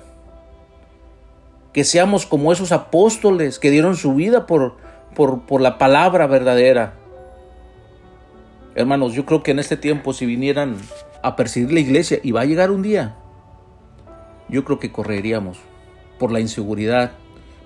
Que 1.73 1.84
seamos 1.84 2.26
como 2.26 2.52
esos 2.52 2.71
apóstoles 2.71 3.60
que 3.60 3.69
dieron 3.69 3.95
su 3.95 4.15
vida 4.15 4.45
por, 4.47 4.78
por, 5.15 5.45
por 5.45 5.62
la 5.62 5.78
palabra 5.78 6.28
verdadera. 6.28 6.95
Hermanos, 8.76 9.13
yo 9.13 9.26
creo 9.26 9.43
que 9.43 9.52
en 9.52 9.60
este 9.60 9.78
tiempo 9.78 10.13
si 10.13 10.26
vinieran 10.26 10.78
a 11.23 11.36
perseguir 11.36 11.71
la 11.71 11.80
iglesia 11.80 12.19
y 12.23 12.32
va 12.32 12.41
a 12.41 12.45
llegar 12.45 12.71
un 12.71 12.82
día, 12.82 13.15
yo 14.50 14.63
creo 14.63 14.80
que 14.80 14.91
correríamos 14.91 15.60
por 16.19 16.32
la 16.32 16.39
inseguridad. 16.39 17.12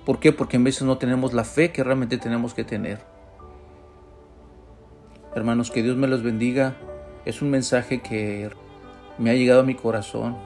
¿Por 0.04 0.18
qué? 0.18 0.32
Porque 0.32 0.56
en 0.56 0.64
veces 0.64 0.82
no 0.82 0.98
tenemos 0.98 1.32
la 1.32 1.44
fe 1.44 1.70
que 1.70 1.84
realmente 1.84 2.18
tenemos 2.18 2.54
que 2.54 2.64
tener. 2.64 3.00
Hermanos, 5.34 5.70
que 5.70 5.82
Dios 5.82 5.96
me 5.96 6.08
los 6.08 6.22
bendiga. 6.22 6.76
Es 7.24 7.40
un 7.40 7.50
mensaje 7.50 8.02
que 8.02 8.50
me 9.18 9.30
ha 9.30 9.34
llegado 9.34 9.60
a 9.60 9.64
mi 9.64 9.74
corazón. 9.74 10.36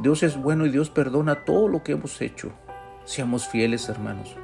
Dios 0.00 0.22
es 0.22 0.36
bueno 0.36 0.66
y 0.66 0.70
Dios 0.70 0.90
perdona 0.90 1.44
todo 1.44 1.68
lo 1.68 1.82
que 1.82 1.92
hemos 1.92 2.20
hecho. 2.20 2.52
Seamos 3.04 3.48
fieles, 3.48 3.88
hermanos. 3.88 4.36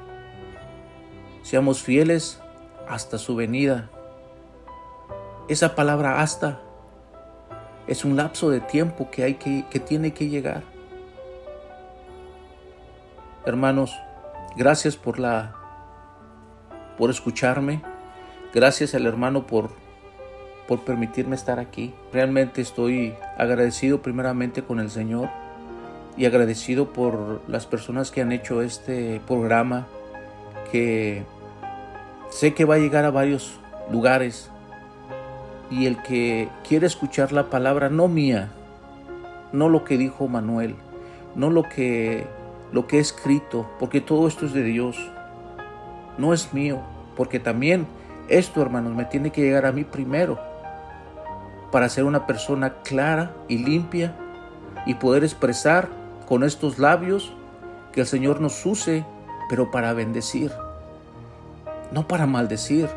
Seamos 1.42 1.82
fieles 1.82 2.40
hasta 2.88 3.18
su 3.18 3.36
venida. 3.36 3.90
Esa 5.48 5.74
palabra 5.74 6.22
hasta 6.22 6.60
es 7.86 8.04
un 8.04 8.16
lapso 8.16 8.48
de 8.48 8.60
tiempo 8.60 9.10
que, 9.10 9.24
hay 9.24 9.34
que, 9.34 9.64
que 9.70 9.80
tiene 9.80 10.14
que 10.14 10.28
llegar. 10.28 10.73
Hermanos, 13.46 13.94
gracias 14.56 14.96
por 14.96 15.18
la 15.18 15.54
por 16.96 17.10
escucharme. 17.10 17.82
Gracias 18.54 18.94
al 18.94 19.06
hermano 19.06 19.46
por 19.46 19.70
por 20.66 20.80
permitirme 20.80 21.36
estar 21.36 21.58
aquí. 21.58 21.94
Realmente 22.10 22.62
estoy 22.62 23.14
agradecido 23.36 24.00
primeramente 24.00 24.62
con 24.62 24.80
el 24.80 24.90
Señor 24.90 25.28
y 26.16 26.24
agradecido 26.24 26.92
por 26.92 27.42
las 27.46 27.66
personas 27.66 28.10
que 28.10 28.22
han 28.22 28.32
hecho 28.32 28.62
este 28.62 29.20
programa 29.26 29.86
que 30.72 31.24
sé 32.30 32.54
que 32.54 32.64
va 32.64 32.76
a 32.76 32.78
llegar 32.78 33.04
a 33.04 33.10
varios 33.10 33.58
lugares 33.90 34.50
y 35.70 35.86
el 35.86 36.02
que 36.02 36.48
quiere 36.66 36.86
escuchar 36.86 37.32
la 37.32 37.50
palabra 37.50 37.90
no 37.90 38.08
mía, 38.08 38.52
no 39.52 39.68
lo 39.68 39.84
que 39.84 39.98
dijo 39.98 40.28
Manuel, 40.28 40.76
no 41.34 41.50
lo 41.50 41.64
que 41.64 42.26
lo 42.74 42.88
que 42.88 42.96
he 42.96 43.00
escrito, 43.00 43.70
porque 43.78 44.00
todo 44.00 44.26
esto 44.26 44.46
es 44.46 44.52
de 44.52 44.64
Dios. 44.64 44.96
No 46.18 46.34
es 46.34 46.52
mío, 46.52 46.80
porque 47.16 47.38
también 47.38 47.86
esto, 48.26 48.60
hermanos, 48.60 48.96
me 48.96 49.04
tiene 49.04 49.30
que 49.30 49.42
llegar 49.42 49.64
a 49.64 49.70
mí 49.70 49.84
primero 49.84 50.40
para 51.70 51.88
ser 51.88 52.02
una 52.02 52.26
persona 52.26 52.74
clara 52.82 53.32
y 53.46 53.58
limpia 53.58 54.16
y 54.86 54.94
poder 54.94 55.22
expresar 55.22 55.88
con 56.26 56.42
estos 56.42 56.80
labios 56.80 57.32
que 57.92 58.00
el 58.00 58.06
Señor 58.08 58.40
nos 58.40 58.66
use, 58.66 59.04
pero 59.48 59.70
para 59.70 59.92
bendecir, 59.92 60.50
no 61.92 62.08
para 62.08 62.26
maldecir 62.26 62.88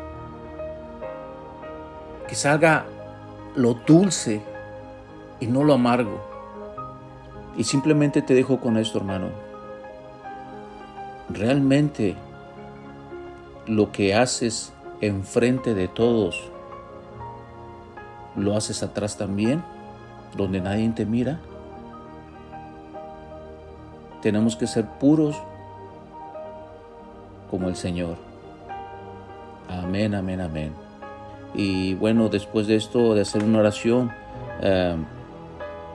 que 2.26 2.34
salga 2.34 2.84
lo 3.54 3.74
dulce 3.74 4.42
y 5.38 5.46
no 5.46 5.62
lo 5.62 5.74
amargo. 5.74 6.20
Y 7.56 7.62
simplemente 7.62 8.22
te 8.22 8.34
dejo 8.34 8.58
con 8.58 8.76
esto, 8.76 8.98
hermano. 8.98 9.47
Realmente 11.30 12.16
lo 13.66 13.92
que 13.92 14.14
haces 14.14 14.72
enfrente 15.00 15.74
de 15.74 15.88
todos, 15.88 16.50
lo 18.36 18.56
haces 18.56 18.82
atrás 18.82 19.16
también, 19.16 19.62
donde 20.36 20.60
nadie 20.60 20.88
te 20.90 21.04
mira. 21.04 21.40
Tenemos 24.22 24.56
que 24.56 24.66
ser 24.66 24.86
puros 24.98 25.36
como 27.50 27.68
el 27.68 27.76
Señor. 27.76 28.16
Amén, 29.68 30.14
amén, 30.14 30.40
amén. 30.40 30.72
Y 31.54 31.94
bueno, 31.94 32.28
después 32.28 32.66
de 32.66 32.76
esto, 32.76 33.14
de 33.14 33.22
hacer 33.22 33.44
una 33.44 33.58
oración, 33.58 34.10
eh, 34.60 34.96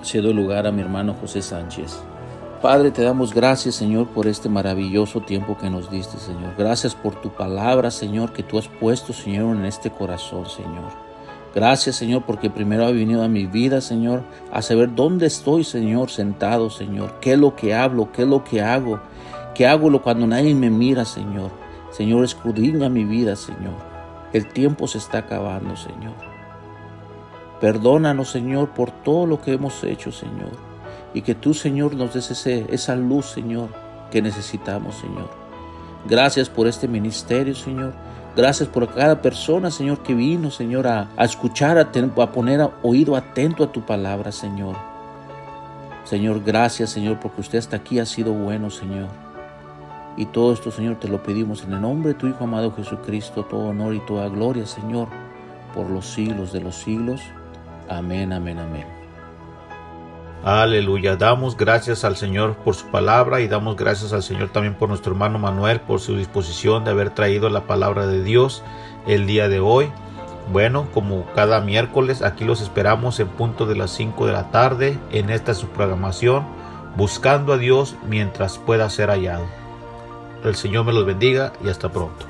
cedo 0.02 0.34
lugar 0.34 0.68
a 0.68 0.72
mi 0.72 0.82
hermano 0.82 1.16
José 1.20 1.42
Sánchez. 1.42 2.04
Padre, 2.64 2.92
te 2.92 3.04
damos 3.04 3.34
gracias, 3.34 3.76
Señor, 3.76 4.08
por 4.08 4.26
este 4.26 4.48
maravilloso 4.48 5.20
tiempo 5.20 5.58
que 5.58 5.70
nos 5.70 5.92
diste, 5.92 6.18
Señor. 6.18 6.54
Gracias 6.58 6.96
por 6.96 7.14
tu 7.14 7.28
palabra, 7.28 7.92
Señor, 7.92 8.32
que 8.32 8.42
tú 8.42 8.58
has 8.58 8.70
puesto, 8.70 9.12
Señor, 9.12 9.58
en 9.58 9.66
este 9.66 9.92
corazón, 9.92 10.46
Señor. 10.46 10.94
Gracias, 11.54 11.98
Señor, 11.98 12.24
porque 12.26 12.50
primero 12.50 12.86
ha 12.86 12.92
venido 12.92 13.22
a 13.22 13.28
mi 13.28 13.48
vida, 13.48 13.82
Señor, 13.82 14.24
a 14.50 14.62
saber 14.62 14.96
dónde 14.96 15.26
estoy, 15.26 15.66
Señor, 15.66 16.10
sentado, 16.10 16.70
Señor. 16.70 17.16
¿Qué 17.20 17.34
es 17.34 17.38
lo 17.38 17.54
que 17.54 17.76
hablo? 17.76 18.14
¿Qué 18.14 18.22
es 18.22 18.30
lo 18.30 18.46
que 18.46 18.62
hago? 18.62 19.02
¿Qué 19.54 19.68
hago 19.68 20.02
cuando 20.02 20.26
nadie 20.26 20.56
me 20.56 20.70
mira, 20.70 21.04
Señor? 21.04 21.52
Señor, 21.92 22.24
escudriña 22.24 22.88
mi 22.88 23.04
vida, 23.04 23.36
Señor. 23.36 23.76
El 24.32 24.48
tiempo 24.48 24.88
se 24.88 25.00
está 25.00 25.18
acabando, 25.18 25.76
Señor. 25.76 26.16
Perdónanos, 27.60 28.30
Señor, 28.30 28.70
por 28.70 28.90
todo 28.92 29.26
lo 29.26 29.42
que 29.42 29.52
hemos 29.52 29.84
hecho, 29.84 30.14
Señor. 30.14 30.73
Y 31.14 31.22
que 31.22 31.36
tú, 31.36 31.54
Señor, 31.54 31.96
nos 31.96 32.14
des 32.14 32.46
esa 32.48 32.96
luz, 32.96 33.28
Señor, 33.28 33.70
que 34.12 34.22
necesitamos, 34.22 34.96
Señor. 34.96 35.30
Gracias 36.06 36.50
por 36.50 36.68
este 36.68 36.88
ministerio, 36.88 37.56
Señor. 37.56 37.94
Gracias 38.36 38.68
por 38.68 38.92
cada 38.92 39.22
persona, 39.22 39.70
Señor, 39.70 40.02
que 40.02 40.16
vino, 40.16 40.50
Señor, 40.50 40.88
a, 40.88 41.08
escuchar, 41.20 41.78
a, 41.78 42.32
poner 42.32 42.68
oído 42.82 43.16
atento 43.16 43.64
a 43.64 43.72
tu 43.72 43.86
palabra, 43.86 44.32
Señor. 44.32 44.76
Señor, 46.04 46.44
gracias, 46.44 46.90
Señor, 46.90 47.20
porque 47.20 47.42
usted 47.42 47.60
hasta 47.60 47.78
aquí 47.78 48.00
ha 48.00 48.06
sido 48.06 48.34
bueno, 48.34 48.72
Señor. 48.72 49.08
Y 50.18 50.26
todo 50.26 50.52
esto, 50.54 50.72
Señor, 50.72 50.96
te 50.96 51.08
lo 51.08 51.22
pedimos 51.22 51.64
en 51.64 51.74
el 51.74 51.82
nombre 51.82 52.10
de 52.10 52.16
tu 52.16 52.28
Hijo 52.28 52.44
amado 52.44 52.74
Jesucristo, 52.76 53.46
todo 53.46 53.70
honor 53.70 53.94
y 53.94 54.00
toda 54.02 54.28
gloria, 54.30 54.66
Señor, 54.66 55.08
por 55.74 55.90
los 55.90 56.06
siglos 56.06 56.52
de 56.52 56.62
los 56.62 56.76
siglos. 56.76 57.22
Amén, 57.88 58.34
amén, 58.34 58.60
amén. 58.60 59.03
Aleluya. 60.44 61.16
Damos 61.16 61.56
gracias 61.56 62.04
al 62.04 62.18
Señor 62.18 62.56
por 62.56 62.76
su 62.76 62.88
palabra 62.88 63.40
y 63.40 63.48
damos 63.48 63.78
gracias 63.78 64.12
al 64.12 64.24
Señor 64.24 64.50
también 64.50 64.76
por 64.76 64.90
nuestro 64.90 65.14
hermano 65.14 65.40
Manuel, 65.40 65.80
por 65.80 66.02
su 66.02 66.18
disposición 66.18 66.84
de 66.84 66.92
haber 66.92 67.12
traído 67.12 67.50
la 67.50 67.66
palabra 67.66 68.08
de 68.08 68.22
Dios 68.24 68.62
el 69.08 69.26
día 69.26 69.48
de 69.48 69.62
hoy. 69.62 69.90
Bueno, 70.52 70.88
como 70.94 71.26
cada 71.34 71.62
miércoles, 71.62 72.22
aquí 72.22 72.44
los 72.44 72.60
esperamos 72.60 73.22
en 73.22 73.30
punto 73.30 73.66
de 73.66 73.78
las 73.78 73.92
5 73.92 74.26
de 74.26 74.34
la 74.34 74.52
tarde 74.52 75.00
en 75.12 75.30
esta 75.30 75.54
subprogramación, 75.54 76.44
buscando 76.98 77.54
a 77.54 77.58
Dios 77.58 77.96
mientras 78.10 78.58
pueda 78.58 78.90
ser 78.90 79.10
hallado. 79.10 79.46
El 80.44 80.56
Señor 80.56 80.84
me 80.84 80.92
los 80.92 81.06
bendiga 81.06 81.54
y 81.64 81.70
hasta 81.70 81.90
pronto. 81.90 82.26